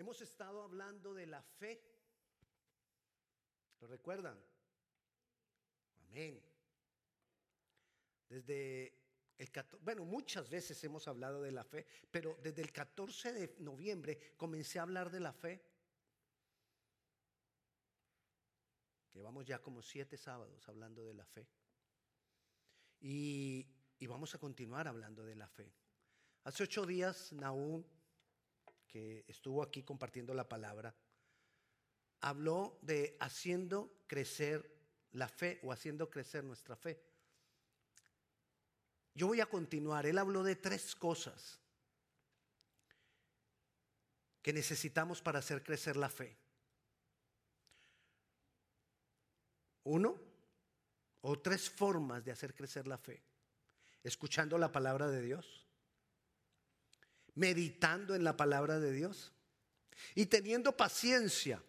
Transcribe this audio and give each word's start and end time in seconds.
Hemos 0.00 0.22
estado 0.22 0.62
hablando 0.62 1.12
de 1.12 1.26
la 1.26 1.42
fe. 1.42 1.78
¿Lo 3.80 3.86
recuerdan? 3.86 4.42
Amén. 6.06 6.42
Desde 8.26 8.94
el 9.36 9.50
bueno, 9.82 10.06
muchas 10.06 10.48
veces 10.48 10.82
hemos 10.84 11.06
hablado 11.06 11.42
de 11.42 11.52
la 11.52 11.64
fe, 11.64 11.86
pero 12.10 12.38
desde 12.42 12.62
el 12.62 12.72
14 12.72 13.34
de 13.34 13.56
noviembre 13.58 14.32
comencé 14.38 14.78
a 14.78 14.84
hablar 14.84 15.10
de 15.10 15.20
la 15.20 15.34
fe. 15.34 15.62
Llevamos 19.12 19.44
ya 19.44 19.60
como 19.60 19.82
siete 19.82 20.16
sábados 20.16 20.66
hablando 20.66 21.04
de 21.04 21.12
la 21.12 21.26
fe. 21.26 21.46
Y, 23.00 23.68
y 23.98 24.06
vamos 24.06 24.34
a 24.34 24.38
continuar 24.38 24.88
hablando 24.88 25.26
de 25.26 25.34
la 25.34 25.46
fe. 25.46 25.70
Hace 26.44 26.62
ocho 26.62 26.86
días, 26.86 27.34
Naúm 27.34 27.84
que 28.90 29.24
estuvo 29.28 29.62
aquí 29.62 29.82
compartiendo 29.82 30.34
la 30.34 30.48
palabra, 30.48 30.94
habló 32.20 32.78
de 32.82 33.16
haciendo 33.20 34.02
crecer 34.06 34.68
la 35.12 35.28
fe 35.28 35.60
o 35.62 35.72
haciendo 35.72 36.10
crecer 36.10 36.44
nuestra 36.44 36.76
fe. 36.76 37.00
Yo 39.14 39.28
voy 39.28 39.40
a 39.40 39.46
continuar. 39.46 40.06
Él 40.06 40.18
habló 40.18 40.42
de 40.42 40.56
tres 40.56 40.94
cosas 40.94 41.58
que 44.42 44.52
necesitamos 44.52 45.20
para 45.20 45.38
hacer 45.38 45.62
crecer 45.62 45.96
la 45.96 46.08
fe. 46.08 46.36
Uno, 49.84 50.18
o 51.22 51.38
tres 51.38 51.68
formas 51.68 52.24
de 52.24 52.32
hacer 52.32 52.54
crecer 52.54 52.86
la 52.86 52.98
fe. 52.98 53.22
Escuchando 54.02 54.56
la 54.56 54.72
palabra 54.72 55.08
de 55.08 55.20
Dios 55.20 55.59
meditando 57.34 58.14
en 58.14 58.24
la 58.24 58.36
palabra 58.36 58.78
de 58.78 58.92
Dios 58.92 59.32
y 60.14 60.26
teniendo 60.26 60.76
paciencia 60.76 61.62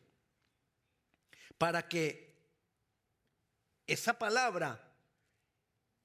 para 1.57 1.87
que 1.87 2.31
esa 3.87 4.17
palabra 4.17 4.91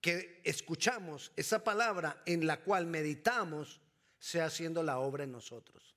que 0.00 0.40
escuchamos, 0.44 1.32
esa 1.36 1.64
palabra 1.64 2.22
en 2.26 2.46
la 2.46 2.62
cual 2.62 2.86
meditamos, 2.86 3.80
sea 4.18 4.46
haciendo 4.46 4.82
la 4.82 4.98
obra 4.98 5.24
en 5.24 5.32
nosotros, 5.32 5.94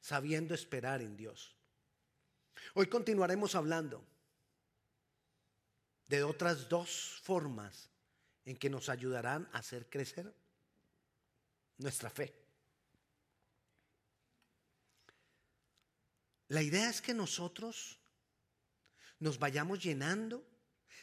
sabiendo 0.00 0.54
esperar 0.54 1.00
en 1.02 1.16
Dios. 1.16 1.54
Hoy 2.74 2.86
continuaremos 2.86 3.54
hablando 3.54 4.04
de 6.06 6.22
otras 6.22 6.68
dos 6.68 7.20
formas 7.22 7.90
en 8.44 8.56
que 8.56 8.70
nos 8.70 8.88
ayudarán 8.88 9.48
a 9.52 9.58
hacer 9.58 9.88
crecer 9.90 10.32
nuestra 11.78 12.10
fe. 12.10 12.45
La 16.48 16.62
idea 16.62 16.88
es 16.88 17.02
que 17.02 17.14
nosotros 17.14 17.98
nos 19.18 19.38
vayamos 19.38 19.82
llenando 19.82 20.46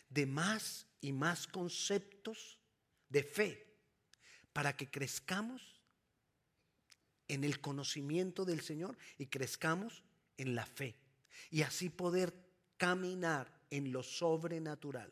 de 0.10 0.26
más 0.26 0.88
y 1.02 1.12
más 1.12 1.48
conceptos 1.48 2.60
de 3.10 3.24
fe 3.24 3.68
para 4.54 4.78
que 4.78 4.90
crezcamos 4.90 5.82
en 7.28 7.44
el 7.44 7.60
conocimiento 7.60 8.46
del 8.46 8.62
Señor 8.62 8.98
y 9.18 9.28
crezcamos 9.28 10.04
en 10.38 10.56
la 10.56 10.66
fe 10.66 10.96
y 11.50 11.64
así 11.64 11.90
poder 11.90 12.34
caminar 12.78 13.52
en 13.70 13.92
lo 13.92 14.04
sobrenatural. 14.04 15.12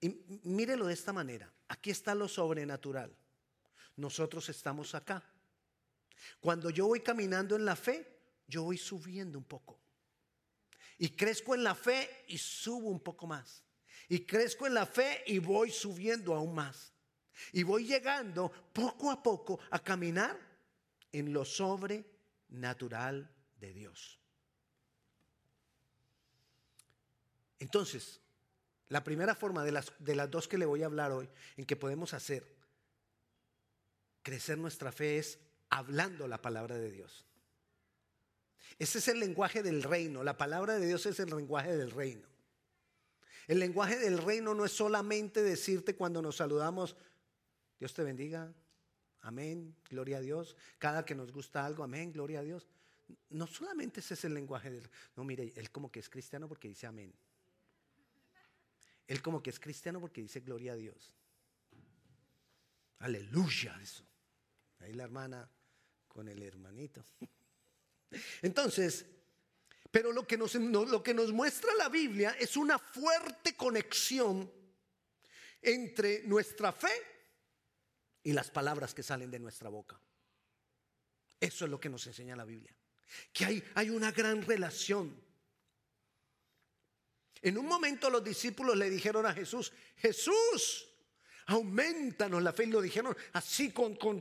Y 0.00 0.10
mírelo 0.44 0.86
de 0.86 0.94
esta 0.94 1.12
manera, 1.12 1.52
aquí 1.68 1.90
está 1.90 2.14
lo 2.14 2.28
sobrenatural, 2.28 3.16
nosotros 3.96 4.48
estamos 4.48 4.94
acá. 4.94 5.24
Cuando 6.40 6.70
yo 6.70 6.86
voy 6.86 7.00
caminando 7.00 7.56
en 7.56 7.64
la 7.64 7.76
fe, 7.76 8.06
yo 8.46 8.64
voy 8.64 8.78
subiendo 8.78 9.38
un 9.38 9.44
poco. 9.44 9.78
Y 10.98 11.10
crezco 11.10 11.54
en 11.54 11.62
la 11.62 11.74
fe 11.74 12.24
y 12.28 12.38
subo 12.38 12.88
un 12.88 13.00
poco 13.00 13.26
más. 13.26 13.64
Y 14.08 14.24
crezco 14.24 14.66
en 14.66 14.74
la 14.74 14.86
fe 14.86 15.22
y 15.26 15.38
voy 15.38 15.70
subiendo 15.70 16.34
aún 16.34 16.54
más. 16.54 16.92
Y 17.52 17.62
voy 17.62 17.86
llegando 17.86 18.50
poco 18.72 19.10
a 19.10 19.22
poco 19.22 19.60
a 19.70 19.78
caminar 19.78 20.36
en 21.12 21.32
lo 21.32 21.44
sobrenatural 21.44 23.30
de 23.60 23.72
Dios. 23.72 24.18
Entonces, 27.60 28.20
la 28.88 29.04
primera 29.04 29.34
forma 29.34 29.64
de 29.64 29.72
las, 29.72 29.92
de 29.98 30.16
las 30.16 30.30
dos 30.30 30.48
que 30.48 30.58
le 30.58 30.66
voy 30.66 30.82
a 30.82 30.86
hablar 30.86 31.12
hoy 31.12 31.28
en 31.56 31.66
que 31.66 31.76
podemos 31.76 32.14
hacer 32.14 32.56
crecer 34.22 34.58
nuestra 34.58 34.92
fe 34.92 35.18
es 35.18 35.38
hablando 35.70 36.28
la 36.28 36.40
palabra 36.40 36.76
de 36.76 36.90
Dios. 36.90 37.24
Ese 38.78 38.98
es 38.98 39.08
el 39.08 39.18
lenguaje 39.18 39.62
del 39.62 39.82
reino. 39.82 40.22
La 40.22 40.36
palabra 40.36 40.78
de 40.78 40.86
Dios 40.86 41.04
es 41.06 41.18
el 41.20 41.30
lenguaje 41.30 41.76
del 41.76 41.90
reino. 41.90 42.28
El 43.48 43.58
lenguaje 43.58 43.98
del 43.98 44.18
reino 44.18 44.54
no 44.54 44.64
es 44.64 44.72
solamente 44.72 45.42
decirte 45.42 45.96
cuando 45.96 46.20
nos 46.20 46.36
saludamos, 46.36 46.96
Dios 47.78 47.94
te 47.94 48.02
bendiga, 48.02 48.52
amén, 49.22 49.74
gloria 49.88 50.18
a 50.18 50.20
Dios. 50.20 50.54
Cada 50.78 51.04
que 51.04 51.14
nos 51.14 51.32
gusta 51.32 51.64
algo, 51.64 51.82
amén, 51.82 52.12
gloria 52.12 52.40
a 52.40 52.42
Dios. 52.42 52.68
No 53.30 53.46
solamente 53.46 54.00
ese 54.00 54.14
es 54.14 54.24
el 54.24 54.34
lenguaje 54.34 54.70
del... 54.70 54.88
No, 55.16 55.24
mire, 55.24 55.52
él 55.56 55.70
como 55.70 55.90
que 55.90 55.98
es 55.98 56.10
cristiano 56.10 56.46
porque 56.46 56.68
dice 56.68 56.86
amén. 56.86 57.12
Él 59.06 59.22
como 59.22 59.42
que 59.42 59.48
es 59.48 59.58
cristiano 59.58 59.98
porque 59.98 60.20
dice 60.20 60.40
gloria 60.40 60.72
a 60.72 60.76
Dios. 60.76 61.16
Aleluya, 62.98 63.78
eso. 63.80 64.04
Ahí 64.80 64.92
la 64.92 65.04
hermana 65.04 65.48
con 66.18 66.26
el 66.26 66.42
hermanito. 66.42 67.00
Entonces, 68.42 69.06
pero 69.88 70.10
lo 70.10 70.26
que, 70.26 70.36
nos, 70.36 70.52
lo 70.56 71.00
que 71.00 71.14
nos 71.14 71.30
muestra 71.30 71.72
la 71.74 71.88
Biblia 71.88 72.34
es 72.40 72.56
una 72.56 72.76
fuerte 72.76 73.54
conexión 73.54 74.52
entre 75.62 76.24
nuestra 76.24 76.72
fe 76.72 76.90
y 78.24 78.32
las 78.32 78.50
palabras 78.50 78.94
que 78.94 79.04
salen 79.04 79.30
de 79.30 79.38
nuestra 79.38 79.68
boca. 79.68 80.00
Eso 81.38 81.66
es 81.66 81.70
lo 81.70 81.78
que 81.78 81.88
nos 81.88 82.04
enseña 82.08 82.34
la 82.34 82.44
Biblia. 82.44 82.74
Que 83.32 83.44
hay, 83.44 83.64
hay 83.76 83.90
una 83.90 84.10
gran 84.10 84.42
relación. 84.42 85.22
En 87.42 87.58
un 87.58 87.66
momento 87.66 88.10
los 88.10 88.24
discípulos 88.24 88.76
le 88.76 88.90
dijeron 88.90 89.24
a 89.24 89.32
Jesús, 89.32 89.72
Jesús, 89.98 90.88
aumentanos 91.48 92.42
la 92.42 92.52
fe. 92.52 92.64
Y 92.64 92.66
lo 92.68 92.80
dijeron 92.80 93.16
así 93.34 93.70
con, 93.70 93.94
con, 93.94 94.20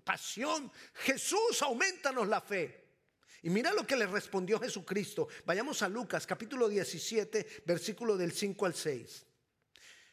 pasión. 0.00 0.70
Jesús, 0.94 1.62
aumentanos 1.62 2.28
la 2.28 2.40
fe. 2.40 2.80
Y 3.42 3.50
mira 3.50 3.72
lo 3.72 3.86
que 3.86 3.96
le 3.96 4.06
respondió 4.06 4.60
Jesucristo. 4.60 5.28
Vayamos 5.46 5.82
a 5.82 5.88
Lucas 5.88 6.26
capítulo 6.26 6.68
17, 6.68 7.62
versículo 7.64 8.16
del 8.16 8.32
5 8.32 8.66
al 8.66 8.74
6. 8.74 9.26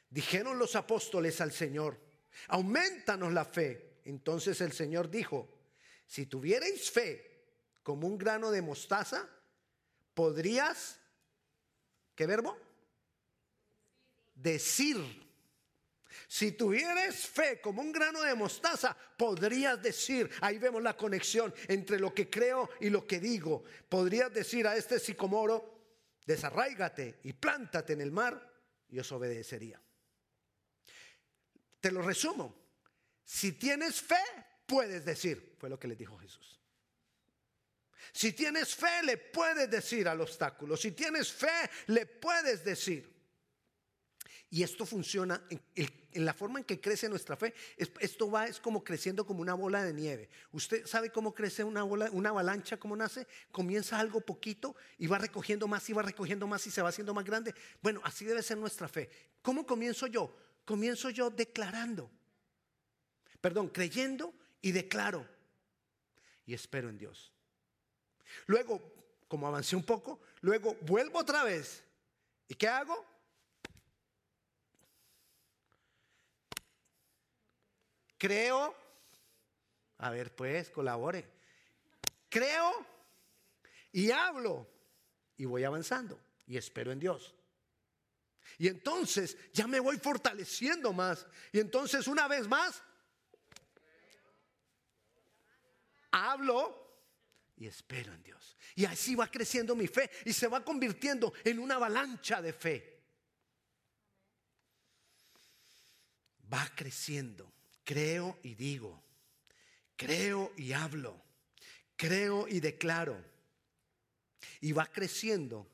Dijeron 0.09 0.57
los 0.57 0.75
apóstoles 0.75 1.41
al 1.41 1.51
Señor, 1.51 1.99
aumentanos 2.47 3.33
la 3.33 3.43
fe. 3.43 3.99
Entonces 4.05 4.61
el 4.61 4.71
Señor 4.71 5.09
dijo, 5.09 5.49
si 6.05 6.25
tuvierais 6.25 6.89
fe 6.89 7.43
como 7.83 8.07
un 8.07 8.17
grano 8.17 8.51
de 8.51 8.61
mostaza, 8.61 9.27
podrías, 10.13 10.99
¿qué 12.15 12.25
verbo? 12.25 12.57
Decir 14.33 15.26
si 16.27 16.53
tuvieras 16.53 17.15
fe 17.27 17.61
como 17.61 17.81
un 17.81 17.91
grano 17.91 18.21
de 18.21 18.33
mostaza, 18.35 18.95
podrías 19.17 19.81
decir, 19.81 20.29
ahí 20.41 20.57
vemos 20.57 20.81
la 20.81 20.95
conexión 20.97 21.53
entre 21.67 21.99
lo 21.99 22.13
que 22.13 22.29
creo 22.29 22.69
y 22.79 22.89
lo 22.89 23.05
que 23.05 23.19
digo. 23.19 23.63
Podrías 23.87 24.33
decir 24.33 24.67
a 24.67 24.75
este 24.75 24.99
sicomoro, 24.99 25.77
desarráigate 26.25 27.19
y 27.23 27.33
plántate 27.33 27.93
en 27.93 28.01
el 28.01 28.11
mar, 28.11 28.47
y 28.89 28.99
os 28.99 29.11
obedecería. 29.11 29.81
Te 31.79 31.91
lo 31.91 32.01
resumo. 32.01 32.67
Si 33.23 33.53
tienes 33.53 34.01
fe, 34.01 34.23
puedes 34.65 35.03
decir, 35.05 35.55
fue 35.59 35.69
lo 35.69 35.79
que 35.79 35.87
le 35.87 35.95
dijo 35.95 36.17
Jesús. 36.17 36.61
Si 38.13 38.33
tienes 38.33 38.73
fe, 38.73 39.03
le 39.03 39.17
puedes 39.17 39.69
decir 39.69 40.07
al 40.07 40.21
obstáculo. 40.21 40.77
Si 40.77 40.91
tienes 40.91 41.31
fe, 41.31 41.69
le 41.87 42.05
puedes 42.05 42.63
decir. 42.63 43.16
Y 44.49 44.63
esto 44.63 44.85
funciona 44.85 45.41
en, 45.75 46.25
la 46.25 46.33
forma 46.33 46.59
en 46.59 46.65
que 46.65 46.79
crece 46.79 47.09
nuestra 47.09 47.35
fe. 47.35 47.53
esto 47.77 48.31
va, 48.31 48.47
es 48.47 48.59
como 48.59 48.83
creciendo 48.83 49.25
como 49.25 49.41
una 49.41 49.53
bola 49.53 49.83
de 49.83 49.93
nieve. 49.93 50.29
¿Usted 50.51 50.85
sabe 50.85 51.11
cómo 51.11 51.33
crece 51.33 51.65
una 51.65 51.83
bola, 51.83 52.09
una 52.11 52.29
avalancha, 52.29 52.77
cómo 52.77 52.95
nace? 52.95 53.27
Comienza 53.51 53.99
algo 53.99 54.21
poquito 54.21 54.75
y 54.97 55.07
va 55.07 55.17
recogiendo 55.17 55.67
más 55.67 55.89
y 55.89 55.93
va 55.93 56.01
recogiendo 56.01 56.47
más 56.47 56.65
y 56.65 56.71
se 56.71 56.81
va 56.81 56.89
haciendo 56.89 57.13
más 57.13 57.25
grande. 57.25 57.53
Bueno, 57.81 57.99
así 58.05 58.23
debe 58.23 58.41
ser 58.41 58.57
nuestra 58.57 58.87
fe. 58.87 59.09
¿Cómo 59.41 59.65
comienzo 59.65 60.07
yo? 60.07 60.33
Comienzo 60.63 61.09
yo 61.09 61.29
declarando. 61.29 62.09
Perdón, 63.41 63.67
creyendo 63.67 64.33
y 64.61 64.71
declaro. 64.71 65.27
Y 66.45 66.53
espero 66.53 66.89
en 66.89 66.97
Dios. 66.97 67.33
Luego, 68.45 68.81
como 69.27 69.45
avancé 69.45 69.75
un 69.75 69.83
poco, 69.83 70.21
luego 70.39 70.75
vuelvo 70.81 71.19
otra 71.19 71.43
vez. 71.43 71.83
¿Y 72.47 72.55
qué 72.55 72.69
hago? 72.69 73.16
Creo, 78.17 78.75
a 79.99 80.09
ver 80.09 80.35
pues, 80.35 80.69
colabore. 80.69 81.29
creo 82.29 82.85
y 83.91 84.11
hablo 84.11 84.67
y 85.37 85.45
voy 85.45 85.63
avanzando 85.63 86.19
y 86.45 86.57
espero 86.57 86.91
en 86.91 86.99
Dios. 86.99 87.33
Y 88.57 88.67
entonces 88.67 89.37
ya 89.53 89.67
me 89.67 89.79
voy 89.79 89.97
fortaleciendo 89.97 90.93
más. 90.93 91.25
Y 91.51 91.59
entonces 91.59 92.07
una 92.07 92.27
vez 92.27 92.47
más, 92.47 92.81
hablo 96.11 96.87
y 97.55 97.67
espero 97.67 98.13
en 98.13 98.23
Dios. 98.23 98.57
Y 98.75 98.85
así 98.85 99.15
va 99.15 99.29
creciendo 99.29 99.75
mi 99.75 99.87
fe 99.87 100.09
y 100.25 100.33
se 100.33 100.47
va 100.47 100.63
convirtiendo 100.63 101.33
en 101.43 101.59
una 101.59 101.75
avalancha 101.75 102.41
de 102.41 102.53
fe. 102.53 103.03
Va 106.51 106.71
creciendo. 106.75 107.56
Creo 107.87 108.37
y 108.43 108.55
digo. 108.55 109.01
Creo 109.95 110.51
y 110.57 110.73
hablo. 110.73 111.15
Creo 111.95 112.45
y 112.49 112.59
declaro. 112.59 113.17
Y 114.59 114.73
va 114.73 114.85
creciendo. 114.85 115.65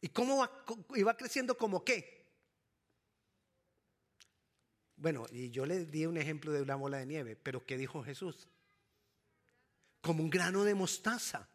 ¿Y 0.00 0.08
cómo 0.08 0.38
va, 0.38 0.64
y 0.94 1.02
va 1.02 1.14
creciendo 1.14 1.58
como 1.58 1.84
qué? 1.84 2.24
Bueno, 4.96 5.26
y 5.30 5.50
yo 5.50 5.66
le 5.66 5.84
di 5.84 6.06
un 6.06 6.16
ejemplo 6.16 6.50
de 6.52 6.62
una 6.62 6.76
bola 6.76 6.96
de 6.98 7.06
nieve, 7.06 7.36
pero 7.36 7.66
¿qué 7.66 7.76
dijo 7.76 8.02
Jesús? 8.02 8.48
como 10.02 10.22
un 10.22 10.28
grano 10.28 10.64
de 10.64 10.74
mostaza. 10.74 11.48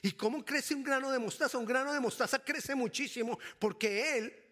¿Y 0.00 0.12
cómo 0.12 0.42
crece 0.44 0.74
un 0.74 0.82
grano 0.82 1.10
de 1.10 1.18
mostaza? 1.18 1.58
Un 1.58 1.66
grano 1.66 1.92
de 1.92 2.00
mostaza 2.00 2.38
crece 2.38 2.74
muchísimo 2.74 3.38
porque 3.58 4.16
Él 4.16 4.43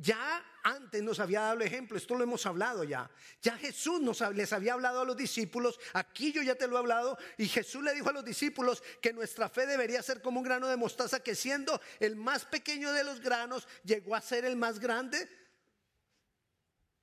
ya 0.00 0.44
antes 0.62 1.02
nos 1.02 1.18
había 1.18 1.40
dado 1.40 1.54
el 1.54 1.62
ejemplo, 1.62 1.96
esto 1.96 2.14
lo 2.14 2.22
hemos 2.22 2.46
hablado 2.46 2.84
ya. 2.84 3.10
Ya 3.42 3.58
Jesús 3.58 4.00
nos, 4.00 4.20
les 4.34 4.52
había 4.52 4.74
hablado 4.74 5.00
a 5.00 5.04
los 5.04 5.16
discípulos, 5.16 5.80
aquí 5.92 6.32
yo 6.32 6.40
ya 6.42 6.54
te 6.54 6.68
lo 6.68 6.76
he 6.76 6.78
hablado, 6.78 7.18
y 7.36 7.48
Jesús 7.48 7.82
le 7.82 7.94
dijo 7.94 8.08
a 8.08 8.12
los 8.12 8.24
discípulos 8.24 8.82
que 9.02 9.12
nuestra 9.12 9.48
fe 9.48 9.66
debería 9.66 10.00
ser 10.02 10.22
como 10.22 10.38
un 10.38 10.44
grano 10.44 10.68
de 10.68 10.76
mostaza 10.76 11.20
que 11.20 11.34
siendo 11.34 11.80
el 11.98 12.14
más 12.14 12.44
pequeño 12.44 12.92
de 12.92 13.02
los 13.02 13.20
granos 13.20 13.66
llegó 13.82 14.14
a 14.14 14.20
ser 14.20 14.44
el 14.44 14.54
más 14.54 14.78
grande, 14.78 15.28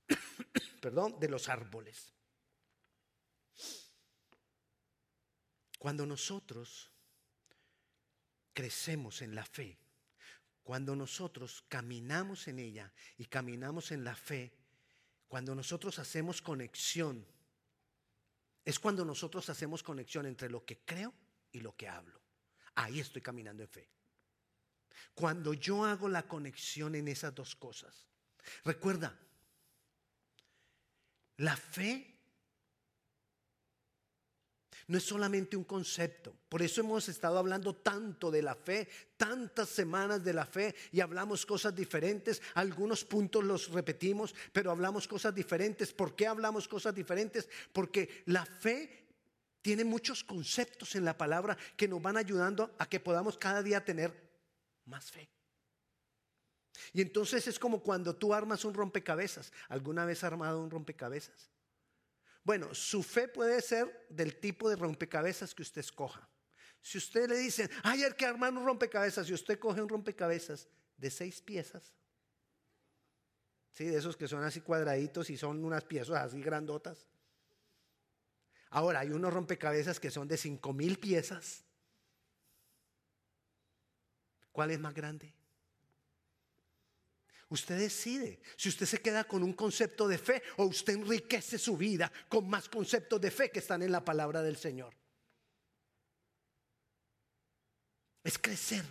perdón, 0.81 1.19
de 1.19 1.27
los 1.27 1.49
árboles. 1.49 2.13
Cuando 5.77 6.05
nosotros 6.05 6.91
crecemos 8.53 9.21
en 9.21 9.35
la 9.35 9.45
fe, 9.45 9.77
cuando 10.65 10.95
nosotros 10.95 11.63
caminamos 11.69 12.47
en 12.47 12.57
ella 12.57 12.91
y 13.19 13.25
caminamos 13.25 13.91
en 13.91 14.03
la 14.03 14.15
fe, 14.15 14.51
cuando 15.27 15.53
nosotros 15.53 15.99
hacemos 15.99 16.41
conexión, 16.41 17.23
es 18.65 18.79
cuando 18.79 19.05
nosotros 19.05 19.47
hacemos 19.47 19.83
conexión 19.83 20.25
entre 20.25 20.49
lo 20.49 20.65
que 20.65 20.79
creo 20.79 21.13
y 21.51 21.59
lo 21.59 21.75
que 21.75 21.87
hablo. 21.87 22.19
Ahí 22.73 22.99
estoy 22.99 23.21
caminando 23.21 23.61
en 23.61 23.69
fe. 23.69 23.87
Cuando 25.13 25.53
yo 25.53 25.85
hago 25.85 26.09
la 26.09 26.27
conexión 26.27 26.95
en 26.95 27.09
esas 27.09 27.35
dos 27.35 27.55
cosas. 27.55 28.07
Recuerda, 28.63 29.15
la 31.37 31.55
fe 31.55 32.14
no 34.87 34.97
es 34.97 35.03
solamente 35.03 35.57
un 35.57 35.63
concepto. 35.63 36.35
Por 36.47 36.61
eso 36.61 36.81
hemos 36.81 37.09
estado 37.09 37.39
hablando 37.39 37.75
tanto 37.75 38.29
de 38.29 38.41
la 38.41 38.55
fe, 38.55 38.87
tantas 39.17 39.69
semanas 39.69 40.23
de 40.23 40.33
la 40.33 40.45
fe 40.45 40.75
y 40.91 40.99
hablamos 40.99 41.45
cosas 41.45 41.75
diferentes. 41.75 42.41
Algunos 42.53 43.03
puntos 43.03 43.43
los 43.43 43.69
repetimos, 43.71 44.35
pero 44.53 44.71
hablamos 44.71 45.07
cosas 45.07 45.33
diferentes. 45.33 45.91
¿Por 45.91 46.15
qué 46.15 46.27
hablamos 46.27 46.67
cosas 46.67 46.93
diferentes? 46.93 47.49
Porque 47.73 48.23
la 48.27 48.45
fe 48.45 49.07
tiene 49.61 49.83
muchos 49.83 50.23
conceptos 50.23 50.95
en 50.95 51.05
la 51.05 51.17
palabra 51.17 51.57
que 51.75 51.87
nos 51.87 52.01
van 52.01 52.17
ayudando 52.17 52.75
a 52.77 52.87
que 52.87 52.99
podamos 52.99 53.37
cada 53.37 53.63
día 53.63 53.83
tener 53.83 54.13
más 54.85 55.09
fe. 55.09 55.27
Y 56.93 57.01
entonces 57.01 57.47
es 57.47 57.57
como 57.57 57.81
cuando 57.81 58.15
tú 58.15 58.35
armas 58.35 58.65
un 58.65 58.75
rompecabezas. 58.75 59.51
¿Alguna 59.67 60.05
vez 60.05 60.19
has 60.19 60.31
armado 60.31 60.61
un 60.61 60.69
rompecabezas? 60.69 61.49
Bueno, 62.45 62.75
su 62.75 63.01
fe 63.01 63.27
puede 63.27 63.59
ser 63.59 64.05
del 64.07 64.39
tipo 64.39 64.69
de 64.69 64.75
rompecabezas 64.75 65.55
que 65.55 65.63
usted 65.63 65.79
escoja. 65.79 66.29
Si 66.79 66.99
usted 66.99 67.27
le 67.27 67.37
dice, 67.37 67.67
hay 67.81 68.03
que 68.15 68.25
armar 68.27 68.53
un 68.53 68.63
rompecabezas 68.63 69.27
y 69.27 69.33
usted 69.33 69.57
coge 69.57 69.81
un 69.81 69.89
rompecabezas 69.89 70.69
de 70.95 71.09
seis 71.09 71.41
piezas, 71.41 71.91
¿sí? 73.71 73.85
de 73.85 73.97
esos 73.97 74.15
que 74.15 74.27
son 74.27 74.43
así 74.43 74.61
cuadraditos 74.61 75.31
y 75.31 75.37
son 75.37 75.65
unas 75.65 75.83
piezas 75.83 76.17
así 76.17 76.39
grandotas. 76.39 77.07
Ahora, 78.69 78.99
hay 78.99 79.09
unos 79.09 79.33
rompecabezas 79.33 79.99
que 79.99 80.11
son 80.11 80.27
de 80.27 80.37
cinco 80.37 80.71
mil 80.71 80.99
piezas. 80.99 81.63
¿Cuál 84.51 84.69
es 84.69 84.79
más 84.79 84.93
grande? 84.93 85.33
Usted 87.49 87.77
decide 87.77 88.39
si 88.57 88.69
usted 88.69 88.85
se 88.85 89.01
queda 89.01 89.23
con 89.25 89.43
un 89.43 89.53
concepto 89.53 90.07
de 90.07 90.17
fe 90.17 90.41
o 90.57 90.65
usted 90.65 90.93
enriquece 90.93 91.59
su 91.59 91.77
vida 91.77 92.11
con 92.27 92.49
más 92.49 92.67
conceptos 92.67 93.21
de 93.21 93.29
fe 93.29 93.51
que 93.51 93.59
están 93.59 93.83
en 93.83 93.91
la 93.91 94.03
palabra 94.03 94.41
del 94.41 94.57
Señor. 94.57 94.95
Es 98.23 98.39
crecer, 98.39 98.83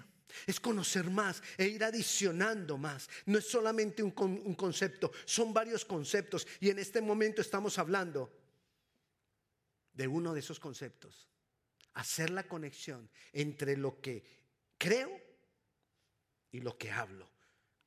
es 0.47 0.61
conocer 0.61 1.11
más 1.11 1.43
e 1.59 1.67
ir 1.67 1.83
adicionando 1.83 2.79
más. 2.79 3.11
No 3.27 3.39
es 3.39 3.49
solamente 3.49 4.05
un, 4.05 4.15
un 4.17 4.55
concepto, 4.55 5.11
son 5.25 5.53
varios 5.53 5.85
conceptos 5.85 6.47
y 6.61 6.71
en 6.71 6.79
este 6.79 7.01
momento 7.01 7.41
estamos 7.41 7.77
hablando 7.79 8.31
de 9.93 10.07
uno 10.07 10.33
de 10.33 10.39
esos 10.39 10.61
conceptos. 10.61 11.29
Hacer 11.95 12.31
la 12.31 12.45
conexión 12.45 13.11
entre 13.33 13.77
lo 13.77 14.01
que 14.01 14.25
creo 14.79 15.11
y 16.53 16.61
lo 16.61 16.79
que 16.79 16.93
hablo 16.93 17.34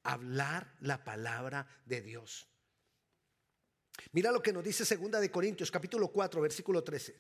hablar 0.08 0.74
la 0.80 1.04
palabra 1.04 1.68
de 1.86 2.02
Dios. 2.02 2.48
Mira 4.14 4.32
lo 4.32 4.42
que 4.42 4.54
nos 4.54 4.64
dice 4.64 4.86
segunda 4.86 5.20
de 5.20 5.30
Corintios 5.30 5.70
capítulo 5.70 6.08
4 6.08 6.42
versículo 6.42 6.84
13. 6.84 7.20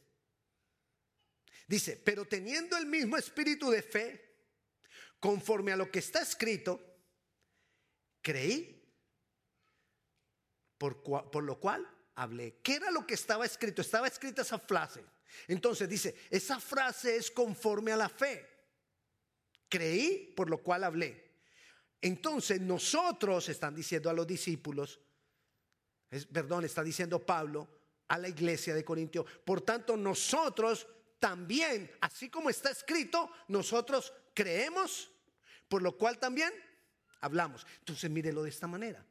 Dice, 1.68 2.02
pero 2.04 2.26
teniendo 2.26 2.78
el 2.78 2.86
mismo 2.86 3.18
espíritu 3.18 3.70
de 3.70 3.82
fe, 3.82 4.38
conforme 5.20 5.74
a 5.74 5.76
lo 5.76 5.92
que 5.92 6.00
está 6.00 6.22
escrito, 6.22 6.80
creí, 8.22 8.74
por, 10.78 11.04
por 11.04 11.44
lo 11.44 11.60
cual 11.60 11.86
hablé. 12.16 12.60
¿Qué 12.64 12.76
era 12.76 12.90
lo 12.90 13.06
que 13.06 13.16
estaba 13.16 13.46
escrito? 13.46 13.82
Estaba 13.82 14.08
escrita 14.08 14.44
esa 14.44 14.60
frase. 14.60 15.04
Entonces 15.50 15.90
dice, 15.90 16.16
esa 16.30 16.62
frase 16.62 17.18
es 17.18 17.30
conforme 17.32 17.92
a 17.92 17.98
la 17.98 18.08
fe. 18.08 18.48
Creí, 19.68 20.34
por 20.38 20.50
lo 20.50 20.64
cual 20.64 20.86
hablé. 20.86 21.27
Entonces 22.02 22.62
nosotros, 22.62 23.50
están 23.50 23.74
diciendo 23.76 24.10
a 24.10 24.14
los 24.14 24.28
discípulos, 24.28 25.00
perdón, 26.32 26.66
está 26.66 26.84
diciendo 26.84 27.26
Pablo 27.26 27.68
a 28.08 28.18
la 28.18 28.30
iglesia 28.30 28.74
de 28.74 28.86
Corintio, 28.86 29.26
por 29.44 29.62
tanto 29.62 29.98
nosotros 29.98 30.88
también, 31.20 31.92
así 32.02 32.30
como 32.30 32.50
está 32.50 32.70
escrito, 32.70 33.32
nosotros 33.48 34.14
creemos, 34.34 35.12
por 35.68 35.82
lo 35.82 35.98
cual 35.98 36.20
también 36.20 36.54
hablamos. 37.22 37.66
Entonces 37.80 38.10
mírelo 38.10 38.44
de 38.44 38.50
esta 38.50 38.68
manera. 38.68 39.06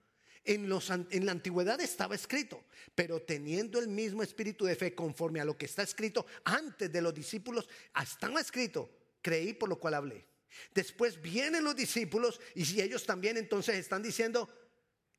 En, 0.44 0.70
en, 1.10 1.26
la 1.26 1.32
antigüedad 1.32 1.80
estaba 1.80 2.14
escrito, 2.14 2.64
pero 2.94 3.20
teniendo 3.20 3.80
el 3.80 3.88
mismo 3.88 4.22
espíritu 4.22 4.64
de 4.64 4.76
fe 4.76 4.94
conforme 4.94 5.40
a 5.40 5.44
lo 5.44 5.58
que 5.58 5.66
está 5.66 5.82
escrito 5.82 6.24
antes 6.44 6.92
de 6.92 7.02
los 7.02 7.12
discípulos, 7.12 7.68
estaba 8.00 8.40
escrito, 8.40 8.88
creí 9.20 9.54
por 9.54 9.68
lo 9.68 9.80
cual 9.80 9.94
hablé. 9.94 10.24
Después 10.72 11.20
vienen 11.20 11.64
los 11.64 11.76
discípulos 11.76 12.40
y 12.54 12.64
si 12.64 12.80
ellos 12.80 13.04
también 13.04 13.36
entonces 13.36 13.76
están 13.76 14.02
diciendo, 14.02 14.48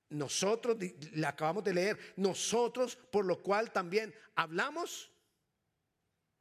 nosotros, 0.10 0.78
le 0.80 1.28
acabamos 1.28 1.64
de 1.64 1.74
leer, 1.74 2.14
nosotros 2.16 2.96
por 2.96 3.26
lo 3.26 3.42
cual 3.42 3.72
también 3.72 4.14
hablamos. 4.36 5.12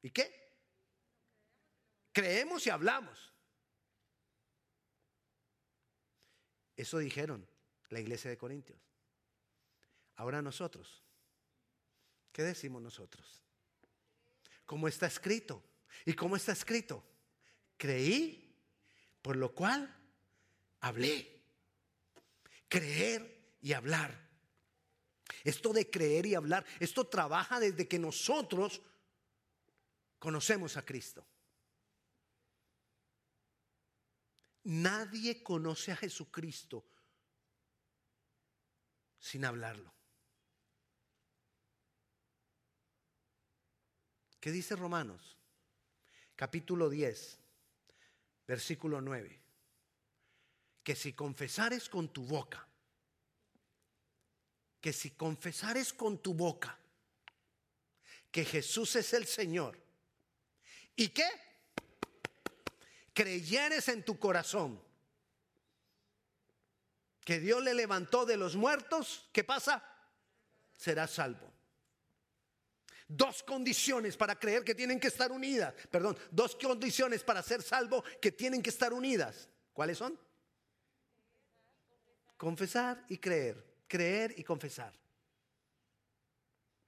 ¿Y 0.02 0.10
qué? 0.10 0.46
Creemos 2.12 2.66
y 2.66 2.70
hablamos. 2.70 3.32
Eso 6.76 6.98
dijeron 6.98 7.48
la 7.88 8.00
iglesia 8.00 8.30
de 8.30 8.38
Corintios. 8.38 8.78
Ahora 10.16 10.40
nosotros, 10.42 11.02
¿qué 12.32 12.42
decimos 12.42 12.82
nosotros? 12.82 13.42
¿Cómo 14.64 14.88
está 14.88 15.06
escrito? 15.06 15.62
¿Y 16.04 16.14
cómo 16.14 16.36
está 16.36 16.52
escrito? 16.52 17.02
Creí 17.76 18.45
por 19.26 19.34
lo 19.34 19.52
cual 19.52 19.92
hablé. 20.82 21.42
Creer 22.68 23.56
y 23.60 23.72
hablar. 23.72 24.16
Esto 25.42 25.72
de 25.72 25.90
creer 25.90 26.26
y 26.26 26.36
hablar, 26.36 26.64
esto 26.78 27.08
trabaja 27.08 27.58
desde 27.58 27.88
que 27.88 27.98
nosotros 27.98 28.80
conocemos 30.20 30.76
a 30.76 30.84
Cristo. 30.84 31.26
Nadie 34.62 35.42
conoce 35.42 35.90
a 35.90 35.96
Jesucristo 35.96 36.86
sin 39.18 39.44
hablarlo. 39.44 39.92
¿Qué 44.38 44.52
dice 44.52 44.76
Romanos? 44.76 45.36
Capítulo 46.36 46.88
10, 46.88 47.40
versículo 48.46 49.00
9. 49.00 49.40
Que 50.82 50.94
si 50.94 51.12
confesares 51.12 51.88
con 51.88 52.08
tu 52.12 52.24
boca, 52.24 52.66
que 54.80 54.92
si 54.92 55.10
confesares 55.10 55.92
con 55.92 56.18
tu 56.18 56.34
boca 56.34 56.78
que 58.30 58.44
Jesús 58.44 58.96
es 58.96 59.12
el 59.14 59.26
Señor, 59.26 59.78
¿y 60.94 61.08
qué? 61.08 61.28
Creyeres 63.12 63.88
en 63.88 64.04
tu 64.04 64.18
corazón 64.18 64.80
que 67.24 67.40
Dios 67.40 67.60
le 67.64 67.74
levantó 67.74 68.24
de 68.24 68.36
los 68.36 68.54
muertos, 68.54 69.28
¿qué 69.32 69.42
pasa? 69.42 69.82
Será 70.76 71.08
salvo. 71.08 71.55
Dos 73.08 73.42
condiciones 73.42 74.16
para 74.16 74.38
creer 74.38 74.64
que 74.64 74.74
tienen 74.74 74.98
que 74.98 75.08
estar 75.08 75.30
unidas. 75.30 75.74
Perdón, 75.90 76.18
dos 76.30 76.56
condiciones 76.56 77.22
para 77.22 77.42
ser 77.42 77.62
salvo 77.62 78.02
que 78.20 78.32
tienen 78.32 78.62
que 78.62 78.70
estar 78.70 78.92
unidas. 78.92 79.48
¿Cuáles 79.72 79.98
son? 79.98 80.18
Confesar 82.36 83.04
y 83.08 83.18
creer. 83.18 83.64
Creer 83.86 84.34
y 84.36 84.42
confesar. 84.42 84.92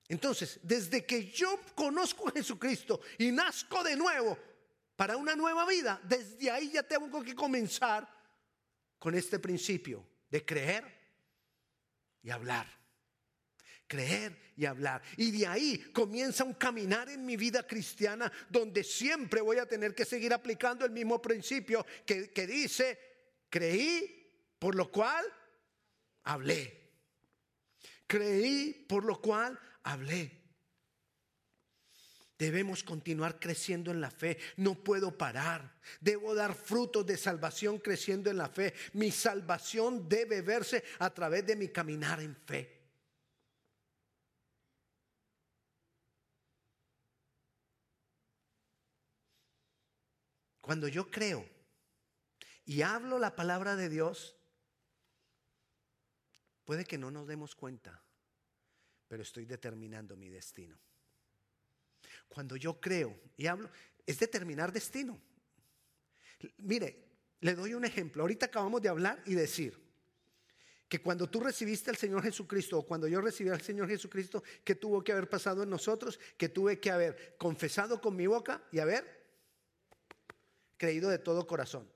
Entonces, 0.08 0.58
desde 0.62 1.04
que 1.04 1.30
yo 1.30 1.60
conozco 1.74 2.28
a 2.28 2.32
Jesucristo 2.32 3.00
y 3.18 3.30
nazco 3.30 3.84
de 3.84 3.94
nuevo 3.94 4.38
para 4.96 5.16
una 5.16 5.36
nueva 5.36 5.66
vida, 5.66 6.00
desde 6.02 6.50
ahí 6.50 6.72
ya 6.72 6.82
tengo 6.82 7.22
que 7.22 7.34
comenzar 7.34 8.08
con 8.98 9.14
este 9.14 9.38
principio 9.38 10.04
de 10.30 10.44
creer 10.44 10.84
y 12.22 12.30
hablar. 12.30 12.77
Creer 13.88 14.52
y 14.54 14.66
hablar. 14.66 15.02
Y 15.16 15.30
de 15.30 15.46
ahí 15.46 15.78
comienza 15.92 16.44
un 16.44 16.54
caminar 16.54 17.08
en 17.08 17.24
mi 17.24 17.36
vida 17.36 17.66
cristiana 17.66 18.30
donde 18.50 18.84
siempre 18.84 19.40
voy 19.40 19.58
a 19.58 19.66
tener 19.66 19.94
que 19.94 20.04
seguir 20.04 20.32
aplicando 20.32 20.84
el 20.84 20.92
mismo 20.92 21.20
principio 21.22 21.84
que, 22.04 22.30
que 22.30 22.46
dice, 22.46 22.98
creí, 23.48 24.30
por 24.58 24.74
lo 24.74 24.92
cual 24.92 25.24
hablé. 26.24 26.78
Creí, 28.06 28.86
por 28.88 29.04
lo 29.04 29.20
cual 29.20 29.58
hablé. 29.84 30.38
Debemos 32.38 32.84
continuar 32.84 33.40
creciendo 33.40 33.90
en 33.90 34.00
la 34.00 34.10
fe. 34.10 34.38
No 34.56 34.76
puedo 34.76 35.16
parar. 35.18 35.76
Debo 36.00 36.34
dar 36.34 36.54
frutos 36.54 37.04
de 37.04 37.16
salvación 37.16 37.78
creciendo 37.78 38.30
en 38.30 38.36
la 38.36 38.48
fe. 38.48 38.74
Mi 38.92 39.10
salvación 39.10 40.08
debe 40.08 40.42
verse 40.42 40.84
a 41.00 41.10
través 41.10 41.44
de 41.46 41.56
mi 41.56 41.68
caminar 41.68 42.20
en 42.20 42.36
fe. 42.36 42.77
Cuando 50.68 50.86
yo 50.86 51.10
creo 51.10 51.48
y 52.66 52.82
hablo 52.82 53.18
la 53.18 53.34
palabra 53.34 53.74
de 53.74 53.88
Dios, 53.88 54.36
puede 56.66 56.84
que 56.84 56.98
no 56.98 57.10
nos 57.10 57.26
demos 57.26 57.54
cuenta, 57.54 58.04
pero 59.08 59.22
estoy 59.22 59.46
determinando 59.46 60.14
mi 60.14 60.28
destino. 60.28 60.78
Cuando 62.28 62.54
yo 62.54 62.78
creo 62.78 63.18
y 63.38 63.46
hablo, 63.46 63.70
es 64.04 64.18
determinar 64.18 64.70
destino. 64.70 65.18
Mire, 66.58 67.12
le 67.40 67.54
doy 67.54 67.72
un 67.72 67.86
ejemplo. 67.86 68.20
Ahorita 68.20 68.44
acabamos 68.44 68.82
de 68.82 68.90
hablar 68.90 69.22
y 69.24 69.32
decir 69.36 69.82
que 70.86 71.00
cuando 71.00 71.30
tú 71.30 71.40
recibiste 71.40 71.88
al 71.88 71.96
Señor 71.96 72.22
Jesucristo 72.22 72.80
o 72.80 72.86
cuando 72.86 73.08
yo 73.08 73.22
recibí 73.22 73.48
al 73.48 73.62
Señor 73.62 73.88
Jesucristo, 73.88 74.42
que 74.64 74.74
tuvo 74.74 75.02
que 75.02 75.12
haber 75.12 75.30
pasado 75.30 75.62
en 75.62 75.70
nosotros, 75.70 76.20
que 76.36 76.50
tuve 76.50 76.78
que 76.78 76.90
haber 76.90 77.36
confesado 77.38 78.02
con 78.02 78.14
mi 78.14 78.26
boca 78.26 78.62
y 78.70 78.80
haber 78.80 79.17
creído 80.78 81.10
de 81.10 81.18
todo 81.18 81.46
corazón. 81.46 81.86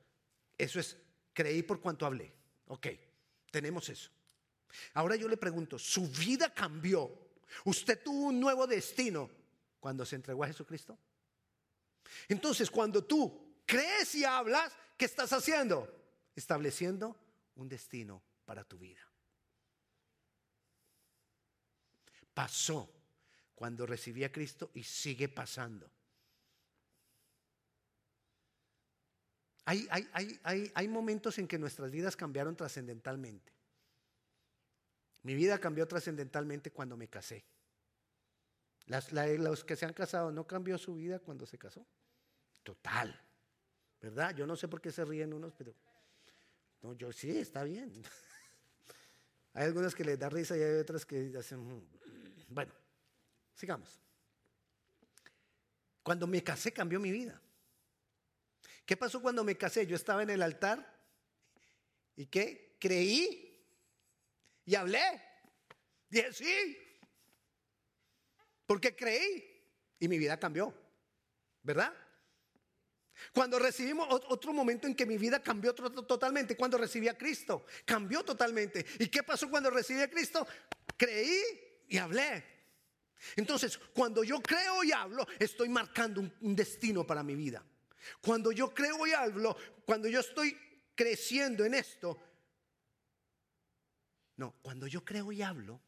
Eso 0.58 0.78
es, 0.78 0.98
creí 1.32 1.62
por 1.62 1.80
cuanto 1.80 2.04
hablé. 2.04 2.34
Ok, 2.66 2.88
tenemos 3.50 3.88
eso. 3.88 4.10
Ahora 4.94 5.16
yo 5.16 5.28
le 5.28 5.36
pregunto, 5.36 5.78
¿su 5.78 6.08
vida 6.08 6.52
cambió? 6.52 7.30
¿Usted 7.64 8.02
tuvo 8.02 8.26
un 8.26 8.40
nuevo 8.40 8.66
destino 8.66 9.30
cuando 9.80 10.04
se 10.04 10.16
entregó 10.16 10.44
a 10.44 10.48
Jesucristo? 10.48 10.98
Entonces, 12.28 12.70
cuando 12.70 13.04
tú 13.04 13.62
crees 13.64 14.14
y 14.14 14.24
hablas, 14.24 14.72
¿qué 14.96 15.04
estás 15.04 15.32
haciendo? 15.32 15.90
Estableciendo 16.34 17.16
un 17.54 17.68
destino 17.68 18.22
para 18.44 18.64
tu 18.64 18.78
vida. 18.78 19.00
Pasó 22.34 22.90
cuando 23.54 23.86
recibí 23.86 24.24
a 24.24 24.32
Cristo 24.32 24.70
y 24.74 24.82
sigue 24.82 25.28
pasando. 25.28 25.90
Hay, 29.72 30.88
momentos 30.88 31.38
en 31.38 31.48
que 31.48 31.58
nuestras 31.58 31.90
vidas 31.90 32.16
cambiaron 32.16 32.56
trascendentalmente. 32.56 33.52
Mi 35.22 35.34
vida 35.34 35.58
cambió 35.58 35.86
trascendentalmente 35.86 36.70
cuando 36.70 36.96
me 36.96 37.08
casé. 37.08 37.44
los 38.86 39.64
que 39.64 39.76
se 39.76 39.86
han 39.86 39.92
casado, 39.92 40.32
¿no 40.32 40.46
cambió 40.46 40.76
su 40.78 40.94
vida 40.94 41.18
cuando 41.18 41.46
se 41.46 41.58
casó? 41.58 41.86
Total. 42.62 43.18
¿Verdad? 44.00 44.34
Yo 44.34 44.46
no 44.46 44.56
sé 44.56 44.68
por 44.68 44.80
qué 44.80 44.90
se 44.90 45.04
ríen 45.04 45.32
unos, 45.32 45.52
pero... 45.54 45.74
No, 46.82 46.94
yo 46.94 47.12
sí, 47.12 47.38
está 47.38 47.62
bien. 47.62 47.92
hay 49.54 49.66
algunas 49.66 49.94
que 49.94 50.04
les 50.04 50.18
da 50.18 50.28
risa 50.28 50.56
y 50.56 50.62
hay 50.62 50.74
otras 50.80 51.06
que 51.06 51.32
hacen... 51.38 51.60
Mm". 51.60 51.86
Bueno, 52.48 52.72
sigamos. 53.54 54.00
Cuando 56.02 56.26
me 56.26 56.42
casé 56.42 56.72
cambió 56.72 56.98
mi 56.98 57.12
vida. 57.12 57.40
¿Qué 58.84 58.96
pasó 58.96 59.22
cuando 59.22 59.44
me 59.44 59.56
casé? 59.56 59.86
Yo 59.86 59.96
estaba 59.96 60.22
en 60.22 60.30
el 60.30 60.42
altar 60.42 60.92
y 62.16 62.26
¿qué? 62.26 62.76
Creí 62.78 63.64
y 64.64 64.74
hablé. 64.74 65.22
Dije, 66.08 66.32
sí. 66.32 66.78
Porque 68.66 68.94
creí 68.94 69.64
y 69.98 70.08
mi 70.08 70.18
vida 70.18 70.38
cambió. 70.38 70.74
¿Verdad? 71.62 71.94
Cuando 73.32 73.58
recibimos 73.58 74.08
otro 74.10 74.52
momento 74.52 74.88
en 74.88 74.96
que 74.96 75.06
mi 75.06 75.16
vida 75.16 75.40
cambió 75.40 75.74
totalmente, 75.74 76.56
cuando 76.56 76.76
recibí 76.76 77.06
a 77.08 77.16
Cristo, 77.16 77.66
cambió 77.84 78.24
totalmente. 78.24 78.84
¿Y 78.98 79.06
qué 79.06 79.22
pasó 79.22 79.48
cuando 79.48 79.70
recibí 79.70 80.00
a 80.00 80.10
Cristo? 80.10 80.46
Creí 80.96 81.40
y 81.88 81.98
hablé. 81.98 82.44
Entonces, 83.36 83.78
cuando 83.78 84.24
yo 84.24 84.40
creo 84.40 84.82
y 84.82 84.90
hablo, 84.90 85.24
estoy 85.38 85.68
marcando 85.68 86.20
un 86.40 86.56
destino 86.56 87.06
para 87.06 87.22
mi 87.22 87.36
vida. 87.36 87.64
Cuando 88.20 88.52
yo 88.52 88.72
creo 88.72 89.06
y 89.06 89.12
hablo, 89.12 89.56
cuando 89.84 90.08
yo 90.08 90.20
estoy 90.20 90.56
creciendo 90.94 91.64
en 91.64 91.74
esto, 91.74 92.18
no, 94.36 94.54
cuando 94.62 94.86
yo 94.86 95.04
creo 95.04 95.30
y 95.32 95.42
hablo, 95.42 95.80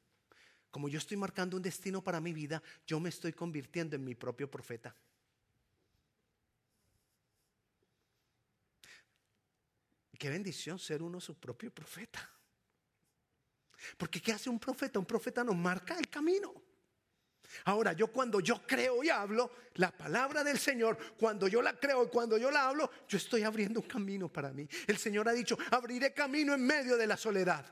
como 0.70 0.88
yo 0.88 0.98
estoy 0.98 1.16
marcando 1.16 1.56
un 1.56 1.62
destino 1.62 2.02
para 2.02 2.20
mi 2.20 2.32
vida, 2.32 2.62
yo 2.86 2.98
me 2.98 3.08
estoy 3.08 3.32
convirtiendo 3.32 3.96
en 3.96 4.04
mi 4.04 4.14
propio 4.14 4.50
profeta. 4.50 4.94
Qué 10.18 10.28
bendición 10.30 10.78
ser 10.78 11.02
uno 11.02 11.20
su 11.20 11.38
propio 11.38 11.70
profeta. 11.72 12.30
Porque 13.98 14.20
¿qué 14.20 14.32
hace 14.32 14.48
un 14.48 14.58
profeta? 14.58 14.98
Un 14.98 15.04
profeta 15.04 15.44
nos 15.44 15.56
marca 15.56 15.98
el 15.98 16.08
camino. 16.08 16.63
Ahora, 17.64 17.92
yo 17.92 18.08
cuando 18.08 18.40
yo 18.40 18.66
creo 18.66 19.02
y 19.02 19.10
hablo 19.10 19.50
la 19.74 19.90
palabra 19.90 20.44
del 20.44 20.58
Señor, 20.58 20.96
cuando 21.18 21.48
yo 21.48 21.62
la 21.62 21.78
creo 21.78 22.04
y 22.04 22.08
cuando 22.08 22.38
yo 22.38 22.50
la 22.50 22.68
hablo, 22.68 22.90
yo 23.08 23.18
estoy 23.18 23.42
abriendo 23.42 23.80
un 23.80 23.86
camino 23.86 24.28
para 24.28 24.52
mí. 24.52 24.68
El 24.86 24.98
Señor 24.98 25.28
ha 25.28 25.32
dicho, 25.32 25.58
abriré 25.70 26.12
camino 26.12 26.54
en 26.54 26.64
medio 26.64 26.96
de 26.96 27.06
la 27.06 27.16
soledad. 27.16 27.64